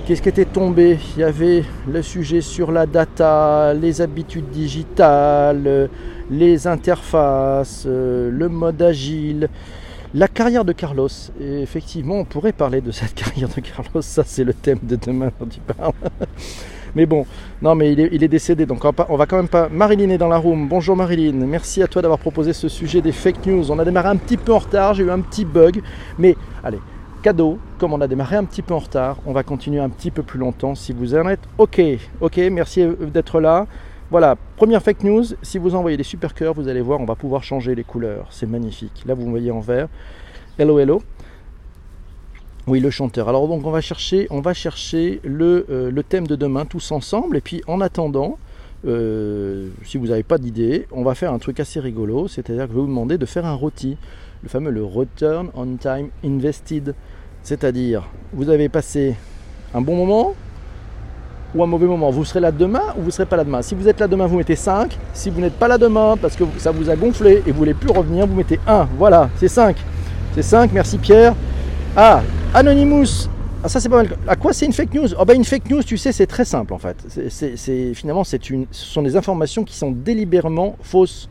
Qu'est-ce 0.05 0.21
qui 0.21 0.29
était 0.29 0.45
tombé? 0.45 0.97
Il 1.15 1.21
y 1.21 1.23
avait 1.23 1.63
le 1.87 2.01
sujet 2.01 2.41
sur 2.41 2.71
la 2.71 2.85
data, 2.85 3.73
les 3.73 4.01
habitudes 4.01 4.49
digitales 4.49 5.89
les 6.29 6.67
interfaces, 6.67 7.83
euh, 7.85 8.29
le 8.31 8.49
mode 8.49 8.81
agile, 8.81 9.49
la 10.13 10.27
carrière 10.27 10.65
de 10.65 10.73
Carlos. 10.73 11.09
Et 11.39 11.61
effectivement, 11.61 12.15
on 12.15 12.25
pourrait 12.25 12.53
parler 12.53 12.81
de 12.81 12.91
cette 12.91 13.13
carrière 13.15 13.49
de 13.49 13.61
Carlos, 13.61 14.01
ça 14.01 14.23
c'est 14.25 14.43
le 14.43 14.53
thème 14.53 14.79
de 14.83 14.95
demain 14.95 15.31
dont 15.39 15.47
tu 15.47 15.59
parles. 15.59 15.93
mais 16.95 17.05
bon, 17.05 17.25
non 17.61 17.75
mais 17.75 17.91
il 17.93 18.23
est, 18.23 18.27
décédé, 18.27 18.65
donc 18.65 18.83
on 18.85 19.15
va, 19.17 19.25
quand 19.25 19.37
même 19.37 19.47
pas... 19.47 19.69
Marilyn 19.69 20.09
est 20.09 20.17
dans 20.17 20.27
la 20.27 20.37
room, 20.37 20.67
bonjour 20.67 20.95
Marilyn, 20.95 21.45
merci 21.45 21.81
à 21.81 21.87
toi 21.87 22.01
d'avoir 22.01 22.19
proposé 22.19 22.53
ce 22.53 22.67
sujet 22.67 23.01
des 23.01 23.11
fake 23.11 23.45
news. 23.45 23.71
On 23.71 23.79
a 23.79 23.85
démarré 23.85 24.09
un 24.09 24.17
petit 24.17 24.37
peu 24.37 24.53
en 24.53 24.59
retard, 24.59 24.93
j'ai 24.93 25.03
eu 25.03 25.11
un 25.11 25.19
petit 25.19 25.45
bug, 25.45 25.81
mais 26.17 26.35
allez, 26.63 26.79
cadeau, 27.21 27.59
comme 27.77 27.93
on 27.93 28.01
a 28.01 28.07
démarré 28.07 28.35
un 28.35 28.45
petit 28.45 28.61
peu 28.61 28.73
en 28.73 28.79
retard, 28.79 29.17
on 29.25 29.33
va 29.33 29.43
continuer 29.43 29.79
un 29.79 29.89
petit 29.89 30.11
peu 30.11 30.23
plus 30.23 30.39
longtemps 30.39 30.75
si 30.75 30.93
vous 30.93 31.15
en 31.15 31.27
êtes 31.29 31.47
ok. 31.57 31.81
Ok, 32.21 32.37
merci 32.51 32.85
d'être 33.13 33.39
là. 33.39 33.67
Voilà, 34.09 34.37
première 34.55 34.81
fake 34.81 35.03
news, 35.03 35.25
si 35.41 35.57
vous 35.57 35.75
envoyez 35.75 35.97
des 35.97 36.03
super 36.03 36.33
cœurs, 36.33 36.53
vous 36.53 36.69
allez 36.69 36.79
voir, 36.79 37.01
on 37.01 37.05
va 37.05 37.15
pouvoir 37.15 37.43
changer 37.43 37.75
les 37.75 37.83
couleurs. 37.83 38.27
C'est 38.29 38.45
magnifique. 38.45 39.03
Là, 39.05 39.13
vous 39.13 39.25
me 39.25 39.31
voyez 39.31 39.51
en 39.51 39.59
vert. 39.59 39.89
Hello, 40.57 40.79
hello. 40.79 41.01
Oui, 42.67 42.79
le 42.79 42.89
chanteur. 42.89 43.27
Alors 43.29 43.47
donc 43.47 43.65
on 43.65 43.71
va 43.71 43.79
chercher, 43.79 44.27
on 44.29 44.41
va 44.41 44.53
chercher 44.53 45.21
le, 45.23 45.65
euh, 45.69 45.89
le 45.89 46.03
thème 46.03 46.27
de 46.27 46.35
demain 46.35 46.65
tous 46.65 46.91
ensemble. 46.91 47.37
Et 47.37 47.41
puis 47.41 47.61
en 47.67 47.79
attendant, 47.79 48.37
euh, 48.85 49.69
si 49.83 49.97
vous 49.97 50.07
n'avez 50.07 50.23
pas 50.23 50.37
d'idée, 50.37 50.87
on 50.91 51.03
va 51.03 51.13
faire 51.13 51.33
un 51.33 51.39
truc 51.39 51.59
assez 51.59 51.79
rigolo. 51.79 52.27
C'est-à-dire 52.27 52.63
que 52.63 52.71
je 52.71 52.75
vais 52.75 52.81
vous 52.81 52.87
demander 52.87 53.17
de 53.17 53.25
faire 53.25 53.45
un 53.45 53.53
rôti, 53.53 53.97
le 54.41 54.49
fameux 54.49 54.71
le 54.71 54.83
Return 54.83 55.49
on 55.53 55.75
Time 55.77 56.09
Invested. 56.23 56.95
C'est-à-dire, 57.43 58.09
vous 58.33 58.49
avez 58.49 58.69
passé 58.69 59.15
un 59.73 59.81
bon 59.81 59.95
moment, 59.95 60.35
ou 61.55 61.63
un 61.63 61.65
mauvais 61.67 61.85
moment. 61.85 62.09
Vous 62.09 62.25
serez 62.25 62.39
là 62.39 62.51
demain 62.51 62.93
ou 62.97 63.03
vous 63.03 63.11
serez 63.11 63.25
pas 63.25 63.37
là 63.37 63.43
demain. 63.43 63.61
Si 63.61 63.75
vous 63.75 63.87
êtes 63.87 63.99
là 63.99 64.07
demain, 64.07 64.25
vous 64.27 64.37
mettez 64.37 64.55
5. 64.55 64.97
Si 65.13 65.29
vous 65.29 65.41
n'êtes 65.41 65.57
pas 65.57 65.67
là 65.67 65.77
demain 65.77 66.15
parce 66.21 66.35
que 66.35 66.43
ça 66.57 66.71
vous 66.71 66.89
a 66.89 66.95
gonflé 66.95 67.43
et 67.45 67.51
vous 67.51 67.57
voulez 67.57 67.73
plus 67.73 67.91
revenir, 67.91 68.27
vous 68.27 68.35
mettez 68.35 68.59
1. 68.67 68.87
Voilà, 68.97 69.29
c'est 69.37 69.47
5. 69.47 69.75
C'est 70.35 70.43
5, 70.43 70.71
merci 70.73 70.97
Pierre. 70.97 71.35
Ah, 71.95 72.21
Anonymous. 72.53 73.29
Ah, 73.63 73.69
ça 73.69 73.79
c'est 73.79 73.89
pas 73.89 73.97
mal. 73.97 74.09
À 74.27 74.35
quoi 74.35 74.53
c'est 74.53 74.65
une 74.65 74.73
fake 74.73 74.93
news? 74.93 75.07
Oh, 75.19 75.25
bah, 75.25 75.33
Une 75.33 75.43
fake 75.43 75.69
news, 75.69 75.83
tu 75.83 75.97
sais, 75.97 76.11
c'est 76.11 76.27
très 76.27 76.45
simple 76.45 76.73
en 76.73 76.77
fait. 76.77 76.97
C'est, 77.29 77.93
finalement, 77.93 78.23
c'est 78.23 78.49
une, 78.49 78.67
ce 78.71 78.85
sont 78.85 79.01
des 79.01 79.15
informations 79.15 79.63
qui 79.63 79.75
sont 79.75 79.91
délibérément 79.91 80.77
fausses. 80.81 81.27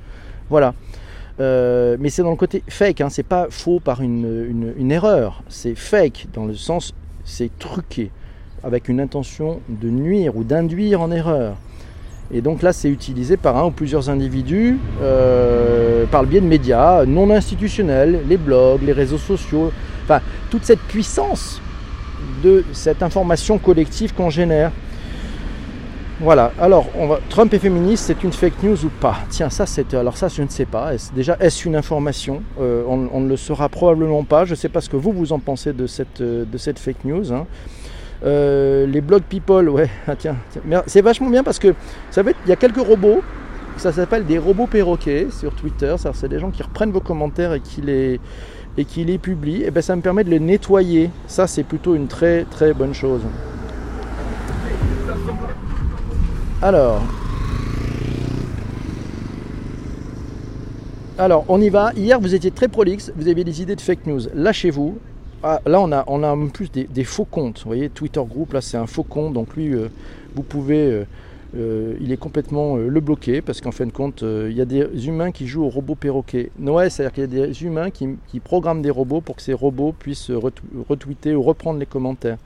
Voilà. 0.51 0.75
Euh, 1.39 1.97
mais 2.01 2.09
c'est 2.09 2.23
dans 2.23 2.31
le 2.31 2.37
côté 2.37 2.63
fake, 2.67 3.03
hein. 3.03 3.11
c'est 3.11 3.23
pas 3.23 3.49
faux 3.51 3.79
par 3.79 4.01
une 4.01 4.91
erreur. 4.91 5.43
C'est 5.49 5.75
fake 5.75 6.29
dans 6.33 6.47
le 6.47 6.55
sens, 6.55 6.95
c'est 7.25 7.51
truqué 7.59 8.11
avec 8.67 8.89
une 8.89 9.01
intention 9.01 9.61
de 9.69 9.89
nuire 9.89 10.37
ou 10.37 10.43
d'induire 10.43 11.01
en 11.01 11.13
erreur. 11.13 11.55
Et 12.33 12.41
donc 12.41 12.63
là, 12.63 12.73
c'est 12.73 12.91
utilisé 12.91 13.37
par 13.37 13.57
un 13.57 13.67
ou 13.67 13.71
plusieurs 13.71 14.11
individus 14.11 14.77
euh, 15.01 16.05
par 16.07 16.23
le 16.23 16.29
biais 16.29 16.41
de 16.41 16.47
médias 16.47 17.07
non 17.07 17.31
institutionnels, 17.31 18.23
les 18.29 18.37
blogs, 18.37 18.83
les 18.83 18.93
réseaux 18.93 19.19
sociaux, 19.19 19.71
enfin 20.03 20.21
toute 20.51 20.65
cette 20.65 20.81
puissance 20.81 21.63
de 22.43 22.65
cette 22.73 23.05
information 23.05 23.59
collective 23.59 24.13
qu'on 24.13 24.31
génère. 24.31 24.73
Voilà, 26.19 26.51
alors 26.59 26.87
on 26.99 27.07
va, 27.07 27.21
Trump 27.29 27.55
est 27.55 27.59
féministe, 27.59 28.07
c'est 28.07 28.25
une 28.25 28.33
fake 28.33 28.63
news 28.65 28.85
ou 28.85 28.89
pas? 28.89 29.19
Tiens, 29.29 29.51
ça 29.51 29.67
c'est. 29.67 29.95
Alors 29.95 30.17
ça 30.17 30.27
je 30.27 30.43
ne 30.43 30.49
sais 30.49 30.65
pas. 30.65 30.93
Déjà, 31.15 31.37
est-ce 31.39 31.69
une 31.69 31.77
information? 31.77 32.43
Euh, 32.61 32.83
on, 32.89 33.21
ne 33.21 33.29
le 33.29 33.37
saura 33.37 33.69
probablement 33.69 34.25
pas. 34.25 34.45
Je 34.45 34.53
ne 34.53 34.57
sais 34.57 34.71
pas 34.71 34.81
ce 34.81 34.89
que 34.89 34.97
vous 34.97 35.13
vous 35.13 35.33
en 35.33 35.39
pensez 35.39 35.73
de 35.73 35.87
cette, 35.87 36.21
de 36.23 36.59
cette 36.59 36.81
fake 36.81 37.05
news. 37.05 37.33
Hein. 37.33 37.47
Euh, 38.25 38.87
les 38.87 39.01
blog 39.01 39.23
people, 39.29 39.69
ouais, 39.69 39.91
ah, 40.07 40.17
tiens, 40.17 40.37
c'est 40.87 41.03
vachement 41.03 41.29
bien 41.29 41.43
parce 41.43 41.59
que 41.59 41.75
il 42.17 42.49
y 42.49 42.53
a 42.53 42.57
quelques 42.57 42.85
robots, 42.85 43.23
ça 43.77 43.93
s'appelle 43.93 44.25
des 44.25 44.39
robots 44.39 44.67
perroquets 44.67 45.29
sur 45.31 45.55
Twitter, 45.55 45.95
c'est 46.15 46.29
des 46.29 46.39
gens 46.39 46.51
qui 46.51 46.63
reprennent 46.63 46.93
vos 46.93 47.01
commentaires 47.01 47.53
et 47.53 47.61
qui 47.61 47.83
les, 47.83 48.21
et 48.79 48.85
qui 48.85 49.05
les 49.05 49.19
publient, 49.19 49.65
et 49.65 49.71
ben 49.71 49.83
ça 49.83 49.95
me 49.97 50.01
permet 50.01 50.25
de 50.25 50.31
les 50.31 50.41
nettoyer. 50.41 51.11
Ça 51.27 51.47
c'est 51.47 51.63
plutôt 51.63 51.95
une 51.95 52.09
très 52.09 52.45
très 52.45 52.73
bonne 52.73 52.95
chose. 52.95 53.21
Alors, 56.63 57.03
alors 61.19 61.45
on 61.49 61.61
y 61.61 61.69
va. 61.69 61.93
Hier 61.95 62.19
vous 62.19 62.35
étiez 62.35 62.51
très 62.51 62.69
prolixe, 62.69 63.13
vous 63.15 63.29
aviez 63.29 63.45
des 63.45 63.61
idées 63.61 63.77
de 63.77 63.81
fake 63.83 64.07
news. 64.07 64.21
Lâchez-vous. 64.35 64.99
Ah, 65.49 65.61
là, 65.65 65.81
on 65.81 65.93
a, 65.93 66.03
on 66.09 66.25
a 66.25 66.33
en 66.33 66.49
plus 66.49 66.73
des, 66.73 67.05
faux 67.05 67.25
comptes. 67.25 67.59
Vous 67.59 67.69
voyez, 67.69 67.89
Twitter 67.89 68.21
Group, 68.29 68.53
là, 68.53 68.61
c'est 68.61 68.77
un 68.77 68.89
faux 68.89 69.05
compte. 69.05 69.33
Donc, 69.33 69.55
lui, 69.55 69.73
euh, 69.73 69.87
vous 70.35 70.43
pouvez. 70.43 70.91
Euh, 70.91 71.05
euh, 71.57 71.95
il 72.01 72.11
est 72.11 72.17
complètement 72.17 72.77
le 72.77 73.01
bloquer 73.01 73.41
parce 73.41 73.61
qu'en 73.61 73.71
fin 73.71 73.87
de 73.87 73.93
compte, 73.93 74.23
il 74.23 74.53
y 74.53 74.61
a 74.61 74.65
des 74.65 75.07
humains 75.07 75.31
qui 75.31 75.47
jouent 75.47 75.65
au 75.65 75.69
robot 75.69 75.95
perroquet. 75.95 76.51
Ouais, 76.59 76.91
c'est-à-dire 76.91 77.13
qu'il 77.13 77.23
y 77.23 77.43
a 77.43 77.47
des 77.47 77.63
humains 77.63 77.91
qui, 77.91 78.41
programment 78.41 78.83
des 78.83 78.91
robots 78.91 79.21
pour 79.21 79.37
que 79.37 79.43
ces 79.43 79.53
robots 79.53 79.95
puissent 79.97 80.33
retweeter 80.89 81.37
ou 81.37 81.43
reprendre 81.43 81.79
les 81.79 81.87
commentaires. 81.87 82.39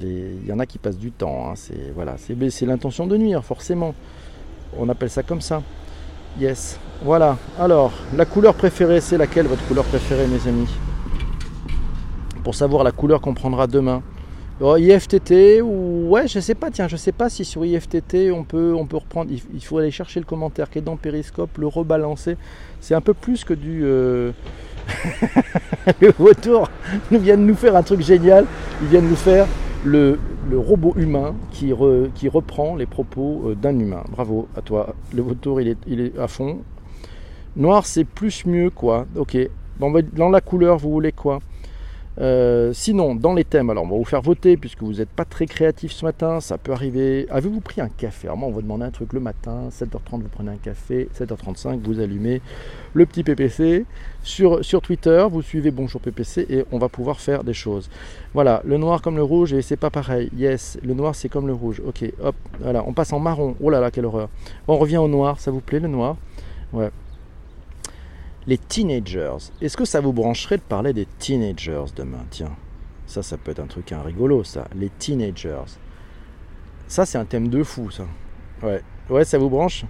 Il 0.00 0.46
y 0.46 0.52
en 0.52 0.58
a 0.58 0.64
qui 0.64 0.78
passent 0.78 0.98
du 0.98 1.12
temps. 1.12 1.50
Hein, 1.50 1.52
c'est 1.54 1.92
voilà, 1.94 2.16
c'est 2.16 2.66
l'intention 2.66 3.06
de 3.06 3.18
nuire, 3.18 3.44
forcément. 3.44 3.94
On 4.78 4.88
appelle 4.88 5.10
ça 5.10 5.22
comme 5.22 5.42
ça. 5.42 5.62
Yes. 6.40 6.80
Voilà. 7.04 7.36
Alors, 7.60 7.92
la 8.16 8.24
couleur 8.24 8.54
préférée, 8.54 9.02
c'est 9.02 9.18
laquelle 9.18 9.46
votre 9.46 9.64
couleur 9.68 9.84
préférée, 9.84 10.26
mes 10.26 10.48
amis? 10.48 10.70
Pour 12.46 12.54
savoir 12.54 12.84
la 12.84 12.92
couleur 12.92 13.20
qu'on 13.20 13.34
prendra 13.34 13.66
demain. 13.66 14.04
Oh, 14.60 14.76
IFTT 14.76 15.60
ou 15.62 16.10
ouais, 16.10 16.28
je 16.28 16.38
sais 16.38 16.54
pas. 16.54 16.70
Tiens, 16.70 16.86
je 16.86 16.94
sais 16.94 17.10
pas 17.10 17.28
si 17.28 17.44
sur 17.44 17.64
IFTT 17.64 18.30
on 18.30 18.44
peut 18.44 18.72
on 18.72 18.86
peut 18.86 18.98
reprendre. 18.98 19.32
Il, 19.32 19.64
faut 19.64 19.78
aller 19.78 19.90
chercher 19.90 20.20
le 20.20 20.26
commentaire 20.26 20.70
qui 20.70 20.78
est 20.78 20.80
dans 20.80 20.94
Periscope, 20.94 21.58
le 21.58 21.66
rebalancer. 21.66 22.36
C'est 22.80 22.94
un 22.94 23.00
peu 23.00 23.14
plus 23.14 23.42
que 23.42 23.52
du. 23.52 23.80
Euh, 23.82 24.30
le 26.00 26.14
retour 26.16 26.70
nous 27.10 27.18
vient 27.18 27.36
de 27.36 27.42
nous 27.42 27.56
faire 27.56 27.74
un 27.74 27.82
truc 27.82 28.00
génial. 28.00 28.46
Ils 28.80 28.86
viennent 28.90 29.08
nous 29.08 29.16
faire 29.16 29.48
le, 29.84 30.16
robot 30.54 30.94
humain 30.96 31.34
qui, 31.50 31.72
reprend 31.72 32.76
les 32.76 32.86
propos 32.86 33.42
euh, 33.46 33.54
d'un 33.56 33.76
humain. 33.76 34.04
Bravo 34.12 34.46
à 34.56 34.60
toi. 34.60 34.94
Le 35.12 35.22
vautour 35.22 35.60
il 35.60 35.66
est, 35.66 35.78
il 35.88 36.00
est 36.00 36.16
à 36.16 36.28
fond. 36.28 36.60
Noir 37.56 37.86
c'est 37.86 38.04
plus 38.04 38.46
mieux 38.46 38.70
quoi. 38.70 39.04
Ok. 39.16 39.36
Dans 39.80 40.28
la 40.28 40.40
couleur 40.40 40.78
vous 40.78 40.92
voulez 40.92 41.10
quoi? 41.10 41.40
Euh, 42.18 42.72
sinon, 42.72 43.14
dans 43.14 43.34
les 43.34 43.44
thèmes, 43.44 43.68
alors 43.68 43.84
on 43.84 43.88
va 43.88 43.96
vous 43.96 44.04
faire 44.04 44.22
voter 44.22 44.56
puisque 44.56 44.82
vous 44.82 44.94
n'êtes 44.94 45.10
pas 45.10 45.26
très 45.26 45.46
créatif 45.46 45.92
ce 45.92 46.04
matin, 46.04 46.40
ça 46.40 46.56
peut 46.56 46.72
arriver. 46.72 47.26
Avez-vous 47.30 47.60
pris 47.60 47.80
un 47.80 47.88
café? 47.88 48.28
Alors 48.28 48.38
moi, 48.38 48.48
on 48.48 48.52
va 48.52 48.62
demander 48.62 48.84
un 48.84 48.90
truc 48.90 49.12
le 49.12 49.20
matin, 49.20 49.68
7h30 49.70 50.22
vous 50.22 50.28
prenez 50.32 50.52
un 50.52 50.56
café, 50.56 51.08
7h35 51.18 51.80
vous 51.82 52.00
allumez 52.00 52.40
le 52.94 53.04
petit 53.04 53.22
PPC. 53.22 53.84
Sur, 54.22 54.64
sur 54.64 54.80
Twitter, 54.80 55.24
vous 55.30 55.42
suivez 55.42 55.70
Bonjour 55.70 56.00
PPC 56.00 56.46
et 56.48 56.64
on 56.72 56.78
va 56.78 56.88
pouvoir 56.88 57.20
faire 57.20 57.44
des 57.44 57.54
choses. 57.54 57.90
Voilà, 58.34 58.62
le 58.64 58.76
noir 58.76 59.02
comme 59.02 59.16
le 59.16 59.22
rouge 59.22 59.52
et 59.52 59.62
c'est 59.62 59.76
pas 59.76 59.90
pareil. 59.90 60.30
Yes, 60.36 60.78
le 60.82 60.94
noir 60.94 61.14
c'est 61.14 61.28
comme 61.28 61.46
le 61.46 61.52
rouge. 61.52 61.82
Ok, 61.86 62.04
hop, 62.22 62.34
voilà, 62.60 62.82
on 62.86 62.92
passe 62.92 63.12
en 63.12 63.20
marron. 63.20 63.56
Oh 63.60 63.70
là 63.70 63.78
là, 63.80 63.90
quelle 63.90 64.06
horreur. 64.06 64.28
On 64.68 64.78
revient 64.78 64.96
au 64.96 65.08
noir, 65.08 65.38
ça 65.38 65.50
vous 65.50 65.60
plaît 65.60 65.80
le 65.80 65.88
noir? 65.88 66.16
Ouais, 66.72 66.90
les 68.46 68.58
teenagers. 68.58 69.36
Est-ce 69.60 69.76
que 69.76 69.84
ça 69.84 70.00
vous 70.00 70.12
brancherait 70.12 70.58
de 70.58 70.62
parler 70.62 70.92
des 70.92 71.06
teenagers 71.18 71.84
demain? 71.94 72.24
Tiens, 72.30 72.52
ça, 73.06 73.22
ça 73.22 73.36
peut 73.36 73.50
être 73.50 73.60
un 73.60 73.66
truc 73.66 73.92
un 73.92 74.02
rigolo, 74.02 74.44
ça. 74.44 74.66
Les 74.74 74.88
teenagers. 74.88 75.78
Ça, 76.88 77.04
c'est 77.04 77.18
un 77.18 77.24
thème 77.24 77.48
de 77.48 77.62
fou, 77.62 77.90
ça. 77.90 78.04
Ouais, 78.62 78.80
ouais, 79.10 79.24
ça 79.24 79.38
vous 79.38 79.50
branche? 79.50 79.84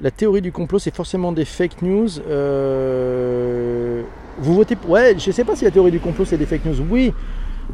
La 0.00 0.10
théorie 0.10 0.42
du 0.42 0.52
complot, 0.52 0.78
c'est 0.78 0.94
forcément 0.94 1.32
des 1.32 1.44
fake 1.44 1.82
news. 1.82 2.08
Euh, 2.28 4.02
vous 4.38 4.54
votez 4.54 4.76
pour... 4.76 4.90
Ouais, 4.90 5.16
je 5.18 5.30
sais 5.30 5.44
pas 5.44 5.54
si 5.54 5.64
la 5.64 5.70
théorie 5.70 5.90
du 5.90 6.00
complot, 6.00 6.24
c'est 6.24 6.38
des 6.38 6.46
fake 6.46 6.64
news. 6.64 6.80
Oui. 6.90 7.12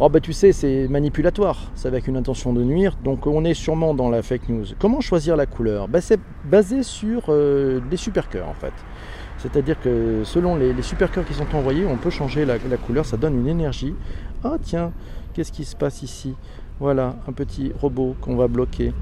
Oh 0.01 0.09
bah 0.09 0.21
tu 0.21 0.33
sais, 0.33 0.53
c'est 0.53 0.87
manipulatoire, 0.87 1.73
c'est 1.75 1.89
avec 1.89 2.07
une 2.07 2.17
intention 2.17 2.53
de 2.53 2.63
nuire, 2.63 2.97
donc 3.03 3.27
on 3.27 3.45
est 3.45 3.55
sûrement 3.55 3.95
dans 3.95 4.11
la 4.11 4.23
fake 4.23 4.49
news. 4.49 4.67
Comment 4.79 5.01
choisir 5.01 5.35
la 5.35 5.47
couleur? 5.47 5.89
Bah, 5.89 6.01
C'est 6.01 6.21
basé 6.45 6.83
sur 6.83 7.25
euh, 7.31 7.81
des 7.91 7.97
super 7.97 8.29
cœurs 8.29 8.49
en 8.49 8.55
fait. 8.55 8.73
C'est-à-dire 9.39 9.81
que 9.81 10.23
selon 10.25 10.57
les, 10.57 10.73
les 10.73 10.83
supercœurs 10.83 11.25
qui 11.25 11.35
sont 11.35 11.47
envoyés, 11.55 11.87
on 11.87 11.97
peut 11.97 12.11
changer 12.11 12.45
la, 12.45 12.59
couleur, 12.59 13.07
ça 13.07 13.17
donne 13.17 13.39
une 13.39 13.49
énergie. 13.49 13.95
Ah 14.43 14.57
tiens, 14.61 14.93
qu'est-ce 15.33 15.53
qui 15.53 15.65
se 15.65 15.77
passe 15.77 16.03
ici? 16.03 16.35
Voilà, 16.81 17.17
un 17.27 17.33
petit 17.33 17.73
robot 17.81 18.15
qu'on 18.21 18.37
va 18.37 18.49
bloquer. 18.49 18.93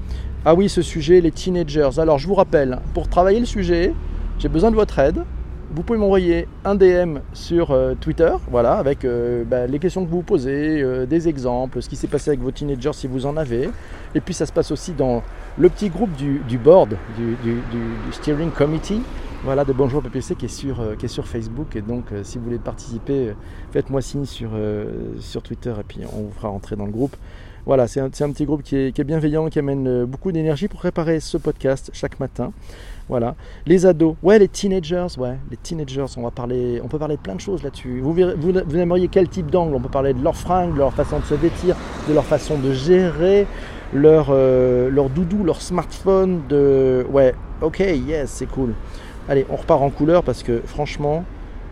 Ah 0.45 0.53
oui, 0.53 0.69
ce 0.69 0.81
sujet, 0.81 1.21
les 1.21 1.31
teenagers. 1.31 1.89
Alors 1.97 2.19
je 2.19 2.27
vous 2.27 2.35
rappelle, 2.35 2.79
pour 2.93 3.07
travailler 3.07 3.39
le 3.39 3.45
sujet, 3.45 3.93
j'ai 4.39 4.49
besoin 4.49 4.71
de 4.71 4.75
votre 4.75 4.97
aide. 4.99 5.23
Vous 5.69 5.83
pouvez 5.83 5.99
m'envoyer 5.99 6.47
un 6.63 6.75
DM 6.75 7.17
sur 7.33 7.71
euh, 7.71 7.93
Twitter, 7.99 8.31
voilà, 8.49 8.75
avec 8.75 9.03
euh, 9.03 9.43
bah, 9.43 9.67
les 9.67 9.79
questions 9.79 10.05
que 10.05 10.09
vous 10.09 10.21
posez, 10.21 10.81
euh, 10.81 11.05
des 11.05 11.27
exemples, 11.27 11.81
ce 11.81 11.89
qui 11.89 11.97
s'est 11.97 12.07
passé 12.07 12.29
avec 12.29 12.39
vos 12.39 12.51
teenagers 12.51 12.93
si 12.93 13.05
vous 13.05 13.25
en 13.25 13.35
avez. 13.35 13.69
Et 14.15 14.21
puis 14.21 14.33
ça 14.33 14.45
se 14.45 14.53
passe 14.53 14.71
aussi 14.71 14.93
dans 14.93 15.23
le 15.57 15.67
petit 15.69 15.89
groupe 15.89 16.13
du, 16.13 16.57
board, 16.57 16.95
du 17.17 17.37
steering 18.11 18.51
committee. 18.51 19.01
Voilà, 19.43 19.63
de 19.63 19.71
Bonjour 19.71 20.01
PPC 20.01 20.35
qui 20.35 20.45
est 20.45 20.47
sur, 20.47 20.81
euh, 20.81 20.95
qui 20.95 21.05
est 21.05 21.09
sur 21.09 21.27
Facebook. 21.27 21.75
Et 21.75 21.81
donc, 21.81 22.11
euh, 22.11 22.23
si 22.23 22.39
vous 22.39 22.45
voulez 22.45 22.57
participer, 22.57 23.29
euh, 23.29 23.33
faites-moi 23.71 24.01
signe 24.01 24.25
sur, 24.25 24.49
sur 25.19 25.43
Twitter 25.43 25.73
et 25.79 25.83
puis 25.83 25.99
on 26.11 26.23
vous 26.23 26.31
fera 26.31 26.47
rentrer 26.49 26.75
dans 26.75 26.85
le 26.85 26.91
groupe. 26.91 27.15
Voilà, 27.65 27.87
c'est 27.87 27.99
un, 27.99 28.05
un, 28.05 28.31
petit 28.31 28.45
groupe 28.45 28.63
qui 28.63 28.75
est, 28.75 28.91
qui 28.93 29.01
est, 29.01 29.03
bienveillant, 29.03 29.49
qui 29.49 29.59
amène 29.59 30.05
beaucoup 30.05 30.31
d'énergie 30.31 30.67
pour 30.67 30.79
préparer 30.79 31.19
ce 31.19 31.37
podcast 31.37 31.91
chaque 31.93 32.19
matin. 32.19 32.51
Voilà. 33.09 33.35
Les 33.67 33.85
ados, 33.85 34.15
ouais, 34.23 34.39
les 34.39 34.47
teenagers, 34.47 35.07
ouais, 35.19 35.37
les 35.51 35.57
teenagers, 35.57 36.05
on 36.17 36.23
va 36.23 36.31
parler, 36.31 36.81
on 36.83 36.87
peut 36.87 36.97
parler 36.97 37.17
de 37.17 37.21
plein 37.21 37.35
de 37.35 37.41
choses 37.41 37.61
là-dessus. 37.61 38.01
Vous, 38.01 38.17
aimeriez 38.17 39.07
quel 39.07 39.29
type 39.29 39.51
d'angle? 39.51 39.75
On 39.75 39.81
peut 39.81 39.89
parler 39.89 40.13
de 40.13 40.23
leur 40.23 40.35
fringues, 40.35 40.73
de 40.73 40.79
leur 40.79 40.93
façon 40.93 41.19
de 41.19 41.25
se 41.25 41.35
vêtir, 41.35 41.75
de 42.09 42.13
leur 42.13 42.25
façon 42.25 42.57
de 42.57 42.71
gérer 42.71 43.45
leur, 43.93 44.31
leur 44.31 45.09
doudou, 45.09 45.43
leur 45.43 45.61
smartphone, 45.61 46.41
de... 46.49 47.05
Ouais, 47.11 47.35
ok, 47.61 47.79
yes, 47.79 48.31
c'est 48.31 48.47
cool. 48.47 48.73
Allez, 49.29 49.45
on 49.49 49.57
repart 49.57 49.81
en 49.81 49.89
couleur 49.89 50.23
parce 50.23 50.41
que 50.41 50.61
franchement, 50.65 51.25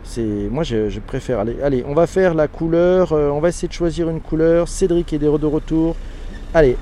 c'est 0.04 0.22
moi 0.22 0.62
je, 0.62 1.00
préfère. 1.00 1.40
Allez, 1.40 1.56
allez, 1.62 1.84
on 1.86 1.94
va 1.94 2.06
faire 2.06 2.34
la 2.34 2.48
couleur. 2.48 3.12
Euh, 3.12 3.30
on 3.30 3.40
va 3.40 3.48
essayer 3.48 3.68
de 3.68 3.72
choisir 3.72 4.10
une 4.10 4.20
couleur. 4.20 4.68
Cédric 4.68 5.12
est 5.12 5.18
de 5.18 5.26
retour. 5.28 5.96
Allez, 6.52 6.76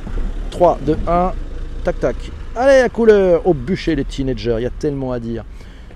3, 0.50 0.78
2, 0.84 0.96
1, 1.06 1.32
tac 1.84 2.00
tac. 2.00 2.16
Allez, 2.56 2.82
la 2.82 2.88
couleur 2.88 3.46
Au 3.46 3.54
bûcher 3.54 3.94
les 3.94 4.04
teenagers, 4.04 4.56
il 4.58 4.62
y 4.62 4.66
a 4.66 4.70
tellement 4.70 5.12
à 5.12 5.20
dire. 5.20 5.44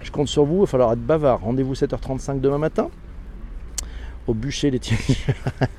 Je 0.00 0.10
compte 0.12 0.28
sur 0.28 0.44
vous, 0.44 0.56
il 0.56 0.60
va 0.60 0.66
falloir 0.66 0.92
être 0.92 1.04
bavard. 1.04 1.40
Rendez-vous 1.40 1.74
7h35 1.74 2.40
demain 2.40 2.58
matin. 2.58 2.88
Au 4.28 4.34
bûcher 4.34 4.70
les 4.70 4.78
teenagers. 4.78 5.34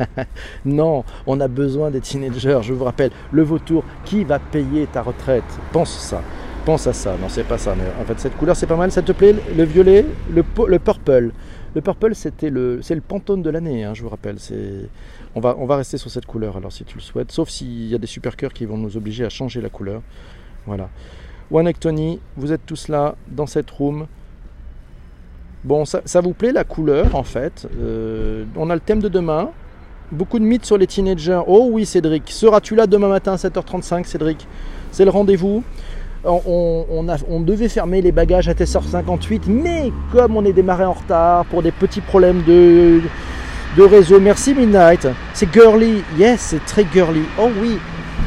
non, 0.65 1.05
on 1.25 1.39
a 1.39 1.47
besoin 1.47 1.89
des 1.89 2.01
teenagers. 2.01 2.59
Je 2.63 2.73
vous 2.73 2.83
rappelle, 2.83 3.12
le 3.31 3.43
vautour, 3.43 3.83
qui 4.03 4.23
va 4.23 4.39
payer 4.39 4.88
ta 4.88 5.01
retraite? 5.01 5.43
Pense 5.71 5.97
ça 5.97 6.21
pense 6.60 6.88
à 6.88 6.93
ça. 6.93 7.15
Non, 7.22 7.30
c'est 7.30 7.43
pas 7.43 7.58
ça. 7.58 7.76
Mais 7.76 7.84
en 8.02 8.06
fait, 8.06 8.19
cette 8.19 8.38
couleur, 8.38 8.56
c'est 8.56 8.67
pas 8.67 8.76
mal. 8.76 8.91
Ça 8.91 9.02
te 9.02 9.12
plaît 9.12 9.36
Le 9.56 9.63
violet, 9.63 10.06
le, 10.32 10.43
le 10.67 10.80
purple? 10.80 11.32
Le 11.76 11.82
purple, 11.82 12.15
c'était 12.15 12.50
le, 12.50 12.82
c'est 12.82 12.95
le 12.95 13.02
pantone 13.02 13.43
de 13.43 13.50
l'année, 13.50 13.84
hein, 13.84 13.93
je 13.93 14.02
vous 14.02 14.10
rappelle. 14.10 14.38
On 15.36 15.39
va, 15.39 15.56
on 15.60 15.65
va 15.67 15.78
rester 15.78 15.98
sur 15.98 16.10
cette 16.10 16.26
couleur 16.26 16.58
alors 16.58 16.72
si 16.72 16.84
tu 16.84 16.95
le 16.95 17.02
souhaites, 17.02 17.32
sauf 17.32 17.50
s'il 17.50 17.86
y 17.88 17.93
a 17.93 18.00
des 18.00 18.08
super 18.08 18.36
cœurs 18.36 18.54
qui 18.54 18.65
vont 18.65 18.78
nous 18.78 18.98
obliger 18.98 19.24
à 19.24 19.30
changer 19.30 19.62
la 19.62 19.69
couleur. 19.69 20.02
Voilà. 20.65 20.89
One 21.52 21.72
Tony, 21.74 22.19
vous 22.38 22.52
êtes 22.52 22.65
tous 22.65 22.88
là 22.88 23.15
dans 23.28 23.45
cette 23.45 23.69
room. 23.69 24.08
Bon, 25.63 25.86
ça, 25.86 26.02
ça 26.06 26.22
vous 26.22 26.34
plaît 26.34 26.52
la 26.52 26.63
couleur 26.63 27.15
en 27.15 27.24
fait? 27.24 27.67
Euh, 27.80 28.45
On 28.56 28.69
a 28.72 28.74
le 28.74 28.82
thème 28.82 29.00
de 29.02 29.10
demain. 29.10 29.52
Beaucoup 30.12 30.39
de 30.39 30.43
mythes 30.43 30.65
sur 30.65 30.78
les 30.80 30.88
teenagers. 30.88 31.41
Oh 31.45 31.69
oui, 31.72 31.86
Cédric. 31.86 32.24
Seras-tu 32.32 32.76
là 32.76 32.88
demain 32.88 33.10
matin 33.10 33.34
à 33.34 33.36
7h35, 33.36 34.06
Cédric? 34.06 34.48
C'est 34.91 35.06
le 35.06 35.12
rendez-vous. 35.12 35.63
On, 36.25 37.43
devait 37.43 37.69
fermer 37.69 38.01
les 38.01 38.12
bagages 38.12 38.49
à 38.49 38.53
TSR58, 38.53 39.43
mais 39.47 39.91
comme 40.12 40.36
on 40.36 40.43
est 40.43 40.51
démarré 40.51 40.84
en 40.84 40.93
retard 40.93 41.45
pour 41.45 41.63
des 41.63 41.71
petits 41.71 42.01
problèmes 42.01 42.43
de, 42.43 42.99
de 43.77 43.84
réseau, 43.84 44.19
merci 44.19 44.53
Midnight. 44.53 45.08
C'est 45.34 45.51
girly, 45.53 46.03
yes, 46.17 46.41
c'est 46.41 46.65
très 46.65 46.86
girly. 46.91 47.21
Oh 47.39 47.49
oui, 47.62 47.77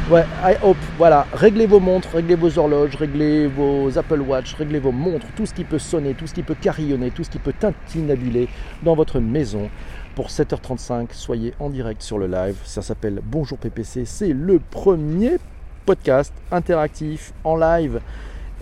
ouais, 0.09 0.25
I 0.43 0.55
hope. 0.63 0.77
Voilà, 0.97 1.27
réglez 1.33 1.67
vos 1.67 1.79
montres, 1.79 2.09
réglez 2.15 2.33
vos 2.35 2.57
horloges, 2.57 2.95
réglez 2.95 3.45
vos 3.45 3.95
Apple 3.95 4.21
Watch, 4.21 4.55
réglez 4.55 4.79
vos 4.79 4.91
montres, 4.91 5.27
tout 5.35 5.45
ce 5.45 5.53
qui 5.53 5.63
peut 5.63 5.77
sonner, 5.77 6.15
tout 6.15 6.25
ce 6.25 6.33
qui 6.33 6.41
peut 6.41 6.55
carillonner, 6.59 7.11
tout 7.11 7.23
ce 7.23 7.29
qui 7.29 7.39
peut 7.39 7.53
tintinabuler 7.57 8.47
dans 8.81 8.95
votre 8.95 9.19
maison. 9.19 9.69
Pour 10.15 10.29
7h35, 10.29 11.07
soyez 11.11 11.53
en 11.59 11.69
direct 11.69 12.01
sur 12.01 12.17
le 12.17 12.25
live. 12.27 12.55
Ça 12.63 12.81
s'appelle 12.81 13.21
Bonjour 13.23 13.57
PPC. 13.59 14.05
C'est 14.05 14.33
le 14.33 14.59
premier 14.59 15.37
podcast 15.85 16.33
interactif 16.51 17.33
en 17.43 17.55
live 17.55 17.99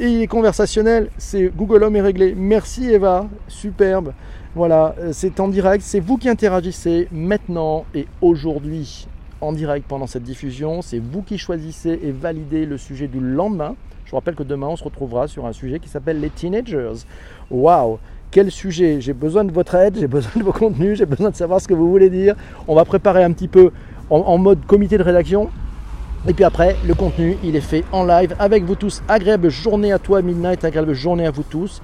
et 0.02 0.08
il 0.08 0.22
est 0.22 0.28
conversationnel. 0.28 1.10
C'est 1.18 1.52
Google 1.56 1.84
Home 1.84 1.96
est 1.96 2.02
réglé. 2.02 2.34
Merci 2.36 2.90
Eva, 2.90 3.28
superbe. 3.48 4.14
Voilà, 4.56 4.96
euh, 5.00 5.12
c'est 5.14 5.40
en 5.40 5.48
direct. 5.48 5.84
C'est 5.86 6.00
vous 6.00 6.18
qui 6.18 6.28
interagissez 6.28 7.08
maintenant 7.12 7.86
et 7.94 8.08
aujourd'hui 8.22 9.08
en 9.42 9.54
direct 9.54 9.86
pendant 9.88 10.08
cette 10.08 10.24
diffusion. 10.24 10.82
C'est 10.82 11.00
vous 11.00 11.22
qui 11.22 11.38
choisissez 11.38 12.00
et 12.04 12.12
validez 12.12 12.66
le 12.66 12.78
sujet 12.78 13.08
du 13.08 13.20
lendemain. 13.20 13.76
Je 14.06 14.12
vous 14.12 14.18
rappelle 14.18 14.36
que 14.36 14.44
demain 14.44 14.68
on 14.68 14.76
se 14.76 14.84
retrouvera 14.84 15.28
sur 15.28 15.46
un 15.46 15.54
sujet 15.54 15.80
qui 15.80 15.88
s'appelle 15.88 16.20
les 16.20 16.30
teenagers. 16.30 17.06
Waouh, 17.50 18.00
quel 18.32 18.52
sujet 18.52 19.00
J'ai 19.00 19.14
besoin 19.14 19.44
de 19.44 19.52
votre 19.52 19.76
aide, 19.76 19.98
j'ai 20.00 20.08
besoin 20.08 20.32
de 20.36 20.44
vos 20.44 20.52
contenus, 20.52 20.98
j'ai 20.98 21.06
besoin 21.06 21.30
de 21.30 21.36
savoir 21.36 21.62
ce 21.62 21.68
que 21.68 21.74
vous 21.74 21.90
voulez 21.90 22.10
dire. 22.10 22.36
On 22.68 22.76
va 22.76 22.86
préparer 22.86 23.24
un 23.24 23.32
petit 23.32 23.48
peu 23.48 23.72
en, 24.10 24.18
en 24.18 24.38
mode 24.38 24.66
comité 24.66 24.98
de 24.98 25.04
rédaction. 25.04 25.50
Et 26.28 26.34
puis 26.34 26.44
après, 26.44 26.76
le 26.86 26.94
contenu, 26.94 27.38
il 27.44 27.56
est 27.56 27.62
fait 27.62 27.84
en 27.92 28.06
live 28.06 28.36
avec 28.38 28.64
vous 28.64 28.76
tous. 28.76 29.02
Agréable 29.08 29.50
journée 29.50 29.92
à 29.92 29.98
toi, 29.98 30.22
Midnight, 30.22 30.64
agréable 30.64 30.94
journée 30.94 31.26
à 31.26 31.32
vous 31.32 31.42
tous. 31.42 31.82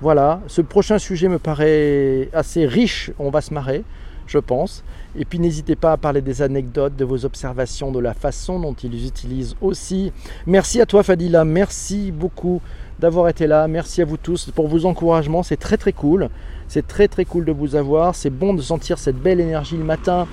Voilà, 0.00 0.40
ce 0.46 0.62
prochain 0.62 0.98
sujet 0.98 1.28
me 1.28 1.38
paraît 1.38 2.30
assez 2.32 2.64
riche, 2.66 3.10
on 3.18 3.28
va 3.28 3.42
se 3.42 3.52
marrer, 3.52 3.84
je 4.26 4.38
pense. 4.38 4.82
Et 5.18 5.26
puis 5.26 5.38
n'hésitez 5.38 5.76
pas 5.76 5.92
à 5.92 5.96
parler 5.98 6.22
des 6.22 6.40
anecdotes, 6.40 6.96
de 6.96 7.04
vos 7.04 7.26
observations, 7.26 7.92
de 7.92 7.98
la 7.98 8.14
façon 8.14 8.60
dont 8.60 8.74
ils 8.74 9.06
utilisent 9.06 9.56
aussi. 9.60 10.10
Merci 10.46 10.80
à 10.80 10.86
toi 10.86 11.02
Fadila, 11.02 11.44
merci 11.44 12.12
beaucoup 12.12 12.62
d'avoir 12.98 13.28
été 13.28 13.46
là, 13.46 13.68
merci 13.68 14.00
à 14.00 14.06
vous 14.06 14.16
tous 14.16 14.50
pour 14.54 14.68
vos 14.68 14.86
encouragements, 14.86 15.42
c'est 15.42 15.58
très 15.58 15.76
très 15.76 15.92
cool. 15.92 16.30
C'est 16.68 16.86
très 16.86 17.08
très 17.08 17.24
cool 17.24 17.44
de 17.44 17.52
vous 17.52 17.76
avoir, 17.76 18.14
c'est 18.14 18.30
bon 18.30 18.52
de 18.52 18.60
sentir 18.60 18.98
cette 18.98 19.16
belle 19.16 19.40
énergie 19.40 19.76
le 19.76 19.84
matin. 19.84 20.26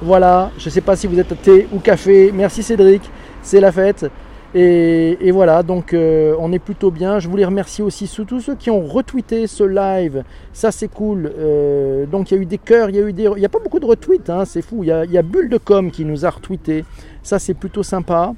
Voilà, 0.00 0.52
je 0.58 0.66
ne 0.66 0.70
sais 0.70 0.80
pas 0.80 0.94
si 0.94 1.06
vous 1.06 1.18
êtes 1.18 1.32
à 1.32 1.34
thé 1.34 1.66
ou 1.72 1.80
café. 1.80 2.30
Merci 2.32 2.62
Cédric, 2.62 3.02
c'est 3.42 3.60
la 3.60 3.72
fête. 3.72 4.06
Et, 4.54 5.30
voilà, 5.30 5.62
donc 5.62 5.92
euh, 5.92 6.34
on 6.38 6.52
est 6.52 6.58
plutôt 6.58 6.90
bien. 6.90 7.18
Je 7.18 7.28
voulais 7.28 7.44
remercier 7.44 7.84
aussi 7.84 8.08
tous 8.26 8.40
ceux 8.40 8.54
qui 8.54 8.70
ont 8.70 8.80
retweeté 8.80 9.46
ce 9.46 9.64
live. 9.64 10.24
Ça 10.52 10.72
c'est 10.72 10.88
cool. 10.88 11.30
Euh, 11.38 12.06
donc 12.06 12.30
il 12.30 12.36
y 12.36 12.38
a 12.38 12.40
eu 12.40 12.46
des 12.46 12.58
cœurs, 12.58 12.88
il 12.88 12.96
y 12.96 12.98
a 12.98 13.02
eu 13.02 13.12
des, 13.12 13.24
il 13.24 13.40
n'y 13.40 13.44
a 13.44 13.50
pas 13.50 13.58
beaucoup 13.58 13.80
de 13.80 13.86
retweets, 13.86 14.30
hein, 14.30 14.44
c'est 14.44 14.62
fou. 14.62 14.84
Il 14.84 14.86
y, 14.86 14.92
a, 14.92 15.04
il 15.04 15.22
Bulle 15.22 15.50
de 15.50 15.58
com 15.58 15.90
qui 15.90 16.04
nous 16.04 16.24
a 16.24 16.30
retweeté. 16.30 16.84
Ça 17.22 17.38
c'est 17.38 17.54
plutôt 17.54 17.82
sympa. 17.82 18.32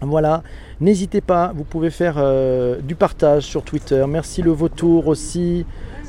Voilà, 0.00 0.42
n'hésitez 0.80 1.20
pas, 1.20 1.52
vous 1.54 1.64
pouvez 1.64 1.90
faire 1.90 2.16
euh, 2.18 2.80
du 2.80 2.94
partage 2.94 3.44
sur 3.44 3.62
Twitter. 3.62 4.04
Merci 4.08 4.42
le 4.42 4.50
vautour 4.50 5.08
aussi, 5.08 5.64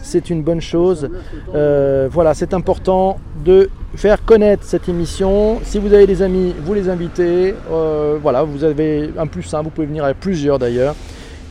c'est 0.05 0.29
une 0.29 0.43
bonne 0.43 0.61
chose. 0.61 1.09
Euh, 1.53 2.07
voilà, 2.11 2.33
c'est 2.33 2.53
important 2.53 3.17
de 3.43 3.69
faire 3.95 4.23
connaître 4.23 4.63
cette 4.63 4.87
émission. 4.87 5.59
Si 5.63 5.79
vous 5.79 5.93
avez 5.93 6.07
des 6.07 6.21
amis, 6.21 6.53
vous 6.63 6.73
les 6.73 6.89
invitez. 6.89 7.55
Euh, 7.71 8.17
voilà, 8.21 8.43
vous 8.43 8.63
avez 8.63 9.09
un 9.17 9.27
plus 9.27 9.51
un, 9.53 9.63
vous 9.63 9.71
pouvez 9.71 9.87
venir 9.87 10.03
avec 10.05 10.19
plusieurs 10.19 10.59
d'ailleurs. 10.59 10.95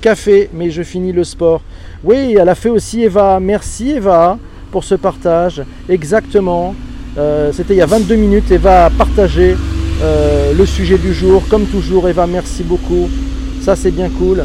Café, 0.01 0.49
mais 0.53 0.71
je 0.71 0.83
finis 0.83 1.13
le 1.13 1.25
sport. 1.25 1.63
Oui, 2.05 2.37
elle 2.39 2.49
a 2.49 2.55
fait 2.55 2.69
aussi 2.69 3.03
Eva. 3.03 3.41
Merci 3.41 3.91
Eva 3.93 4.39
pour 4.71 4.85
ce 4.85 4.95
partage. 4.95 5.63
Exactement. 5.89 6.75
Euh, 7.19 7.53
C'était 7.53 7.75
il 7.75 7.79
y 7.79 7.83
a 7.83 7.87
22 7.87 8.15
minutes. 8.15 8.51
Eva 8.51 8.87
a 8.87 8.91
partagé 8.91 9.57
le 10.57 10.67
sujet 10.67 10.99
du 10.99 11.15
jour. 11.15 11.43
Comme 11.49 11.65
toujours, 11.65 12.09
Eva, 12.09 12.27
merci 12.27 12.63
beaucoup. 12.63 13.09
Ça, 13.63 13.75
c'est 13.75 13.91
bien 13.91 14.11
cool. 14.11 14.45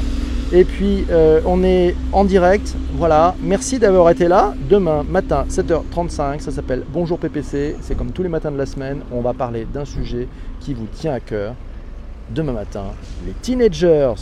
Et 0.52 0.64
puis, 0.64 1.06
euh, 1.12 1.42
on 1.46 1.64
est 1.64 1.96
en 2.12 2.26
direct. 2.26 2.76
Voilà. 2.94 3.36
Merci 3.40 3.78
d'avoir 3.78 4.10
été 4.10 4.28
là. 4.28 4.56
Demain 4.68 5.04
matin, 5.04 5.46
7h35, 5.48 6.40
ça 6.40 6.50
s'appelle 6.50 6.84
Bonjour 6.92 7.20
PPC. 7.20 7.76
C'est 7.82 7.96
comme 7.96 8.12
tous 8.12 8.24
les 8.24 8.30
matins 8.30 8.52
de 8.52 8.58
la 8.58 8.66
semaine. 8.66 9.02
On 9.12 9.22
va 9.22 9.34
parler 9.34 9.68
d'un 9.72 9.86
sujet 9.86 10.28
qui 10.60 10.74
vous 10.74 10.88
tient 10.88 11.14
à 11.14 11.20
cœur. 11.20 11.54
Demain 12.32 12.54
matin, 12.54 12.86
les 13.28 13.34
teenagers. 13.34 14.14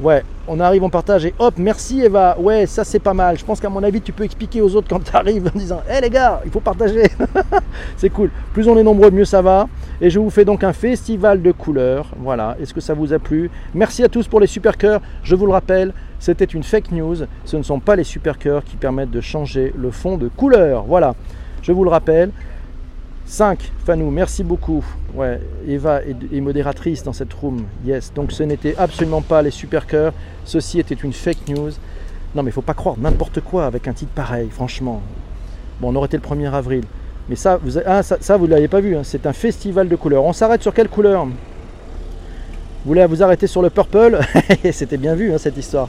Ouais, 0.00 0.22
on 0.46 0.60
arrive, 0.60 0.84
on 0.84 0.90
partage 0.90 1.26
et 1.26 1.34
hop, 1.40 1.54
merci 1.56 2.02
Eva. 2.02 2.36
Ouais, 2.38 2.66
ça 2.66 2.84
c'est 2.84 3.00
pas 3.00 3.14
mal. 3.14 3.36
Je 3.36 3.44
pense 3.44 3.58
qu'à 3.58 3.68
mon 3.68 3.82
avis, 3.82 4.00
tu 4.00 4.12
peux 4.12 4.22
expliquer 4.22 4.60
aux 4.60 4.76
autres 4.76 4.86
quand 4.88 5.02
tu 5.02 5.14
arrives 5.16 5.50
en 5.52 5.58
disant 5.58 5.82
Hé 5.90 6.00
les 6.00 6.10
gars, 6.10 6.40
il 6.44 6.52
faut 6.52 6.60
partager. 6.60 7.10
c'est 7.96 8.10
cool. 8.10 8.30
Plus 8.52 8.68
on 8.68 8.78
est 8.78 8.82
nombreux, 8.84 9.10
mieux 9.10 9.24
ça 9.24 9.42
va. 9.42 9.66
Et 10.00 10.10
je 10.10 10.18
vous 10.18 10.30
fais 10.30 10.44
donc 10.44 10.62
un 10.62 10.72
festival 10.72 11.42
de 11.42 11.50
couleurs. 11.50 12.12
Voilà. 12.18 12.56
Est-ce 12.60 12.72
que 12.72 12.80
ça 12.80 12.94
vous 12.94 13.12
a 13.12 13.18
plu? 13.18 13.50
Merci 13.74 14.04
à 14.04 14.08
tous 14.08 14.28
pour 14.28 14.38
les 14.40 14.46
super 14.46 14.76
cœurs. 14.76 15.00
Je 15.24 15.34
vous 15.34 15.46
le 15.46 15.52
rappelle, 15.52 15.92
c'était 16.20 16.44
une 16.44 16.62
fake 16.62 16.92
news. 16.92 17.16
Ce 17.44 17.56
ne 17.56 17.62
sont 17.62 17.80
pas 17.80 17.96
les 17.96 18.04
super 18.04 18.38
cœurs 18.38 18.62
qui 18.64 18.76
permettent 18.76 19.10
de 19.10 19.20
changer 19.20 19.72
le 19.76 19.90
fond 19.90 20.16
de 20.16 20.28
couleur. 20.28 20.84
Voilà. 20.84 21.14
Je 21.62 21.72
vous 21.72 21.82
le 21.82 21.90
rappelle. 21.90 22.30
5, 23.28 23.72
Fanou, 23.84 24.10
merci 24.10 24.42
beaucoup. 24.42 24.82
Ouais, 25.14 25.38
Eva 25.66 26.00
est, 26.02 26.40
modératrice 26.40 27.02
dans 27.02 27.12
cette 27.12 27.32
room. 27.34 27.66
Yes, 27.84 28.10
donc 28.14 28.32
ce 28.32 28.42
n'était 28.42 28.74
absolument 28.78 29.20
pas 29.20 29.42
les 29.42 29.50
super 29.50 29.86
cœurs. 29.86 30.14
Ceci 30.46 30.78
était 30.78 30.94
une 30.94 31.12
fake 31.12 31.48
news. 31.48 31.72
Non, 32.34 32.42
mais 32.42 32.50
il 32.50 32.52
faut 32.54 32.62
pas 32.62 32.72
croire 32.72 32.96
n'importe 32.98 33.40
quoi 33.40 33.66
avec 33.66 33.86
un 33.86 33.92
titre 33.92 34.12
pareil, 34.12 34.48
franchement. 34.50 35.02
Bon, 35.80 35.92
on 35.92 35.96
aurait 35.96 36.06
été 36.06 36.16
le 36.16 36.22
1er 36.22 36.50
avril. 36.50 36.84
Mais 37.28 37.36
ça, 37.36 37.58
vous, 37.62 37.78
ah, 37.84 38.02
ça, 38.02 38.36
vous 38.36 38.46
ne 38.46 38.52
l'avez 38.52 38.68
pas 38.68 38.80
vu. 38.80 38.96
hein. 38.96 39.02
C'est 39.04 39.26
un 39.26 39.32
festival 39.32 39.88
de 39.88 39.96
couleurs. 39.96 40.24
On 40.24 40.32
s'arrête 40.32 40.62
sur 40.62 40.72
quelle 40.72 40.88
couleur? 40.88 41.26
Vous 41.26 41.34
voulez 42.84 43.04
vous 43.06 43.22
arrêter 43.22 43.46
sur 43.46 43.60
le 43.60 43.70
purple? 43.70 44.18
C'était 44.72 44.96
bien 44.96 45.14
vu, 45.14 45.32
hein, 45.32 45.38
cette 45.38 45.56
histoire. 45.56 45.88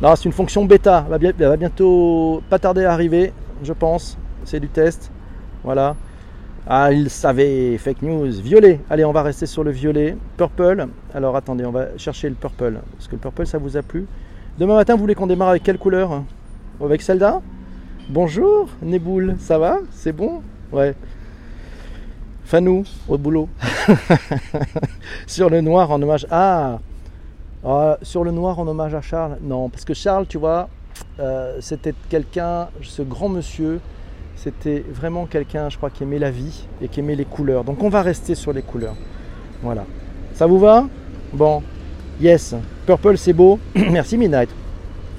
Non, 0.00 0.14
c'est 0.14 0.26
une 0.26 0.32
fonction 0.32 0.64
bêta. 0.64 1.04
Elle 1.12 1.34
va, 1.34 1.56
bientôt 1.56 2.42
pas 2.48 2.60
tarder 2.60 2.84
à 2.84 2.92
arriver, 2.92 3.32
je 3.64 3.72
pense. 3.72 4.16
C'est 4.44 4.60
du 4.60 4.68
test. 4.68 5.10
Voilà. 5.64 5.96
Ah, 6.68 6.92
il 6.92 7.10
savait, 7.10 7.76
fake 7.78 8.02
news. 8.02 8.30
Violet. 8.30 8.78
Allez, 8.88 9.04
on 9.04 9.10
va 9.12 9.22
rester 9.22 9.46
sur 9.46 9.64
le 9.64 9.72
violet. 9.72 10.16
Purple. 10.36 10.86
Alors 11.12 11.34
attendez, 11.34 11.64
on 11.64 11.72
va 11.72 11.86
chercher 11.96 12.28
le 12.28 12.36
purple. 12.36 12.78
Est-ce 13.00 13.08
que 13.08 13.16
le 13.16 13.20
purple, 13.20 13.46
ça 13.46 13.58
vous 13.58 13.76
a 13.76 13.82
plu? 13.82 14.06
Demain 14.58 14.76
matin, 14.76 14.94
vous 14.94 15.00
voulez 15.00 15.16
qu'on 15.16 15.26
démarre 15.26 15.48
avec 15.48 15.64
quelle 15.64 15.78
couleur? 15.78 16.22
Avec 16.80 17.02
Zelda? 17.02 17.40
Bonjour, 18.10 18.70
Neboul. 18.80 19.36
Ça 19.38 19.58
va? 19.58 19.80
C'est 19.92 20.12
bon? 20.12 20.40
Ouais. 20.72 20.94
Fanou, 22.46 22.84
au 23.06 23.18
boulot. 23.18 23.50
sur 25.26 25.50
le 25.50 25.60
noir 25.60 25.90
en 25.90 26.00
hommage. 26.00 26.26
Ah 26.30 26.78
Sur 28.00 28.24
le 28.24 28.30
noir 28.30 28.58
en 28.58 28.66
hommage 28.66 28.94
à 28.94 29.02
Charles 29.02 29.36
Non, 29.42 29.68
parce 29.68 29.84
que 29.84 29.92
Charles, 29.92 30.26
tu 30.26 30.38
vois, 30.38 30.70
euh, 31.20 31.58
c'était 31.60 31.92
quelqu'un, 32.08 32.68
ce 32.80 33.02
grand 33.02 33.28
monsieur, 33.28 33.78
c'était 34.36 34.82
vraiment 34.90 35.26
quelqu'un, 35.26 35.68
je 35.68 35.76
crois, 35.76 35.90
qui 35.90 36.04
aimait 36.04 36.18
la 36.18 36.30
vie 36.30 36.64
et 36.80 36.88
qui 36.88 37.00
aimait 37.00 37.14
les 37.14 37.26
couleurs. 37.26 37.62
Donc 37.62 37.82
on 37.82 37.90
va 37.90 38.00
rester 38.00 38.34
sur 38.34 38.54
les 38.54 38.62
couleurs. 38.62 38.96
Voilà. 39.62 39.84
Ça 40.32 40.46
vous 40.46 40.58
va? 40.58 40.86
Bon. 41.34 41.62
Yes. 42.22 42.54
Purple, 42.86 43.18
c'est 43.18 43.34
beau. 43.34 43.58
Merci 43.74 44.16
Midnight. 44.16 44.48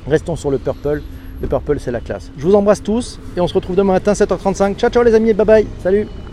Restons 0.07 0.35
sur 0.35 0.49
le 0.49 0.57
purple. 0.57 1.03
Le 1.41 1.47
purple, 1.47 1.79
c'est 1.79 1.91
la 1.91 2.01
classe. 2.01 2.31
Je 2.37 2.43
vous 2.43 2.55
embrasse 2.55 2.83
tous 2.83 3.19
et 3.37 3.41
on 3.41 3.47
se 3.47 3.53
retrouve 3.53 3.75
demain 3.75 3.93
matin 3.93 4.13
7h35. 4.13 4.75
Ciao, 4.75 4.89
ciao 4.89 5.03
les 5.03 5.15
amis 5.15 5.33
bye 5.33 5.45
bye. 5.45 5.67
Salut 5.81 6.07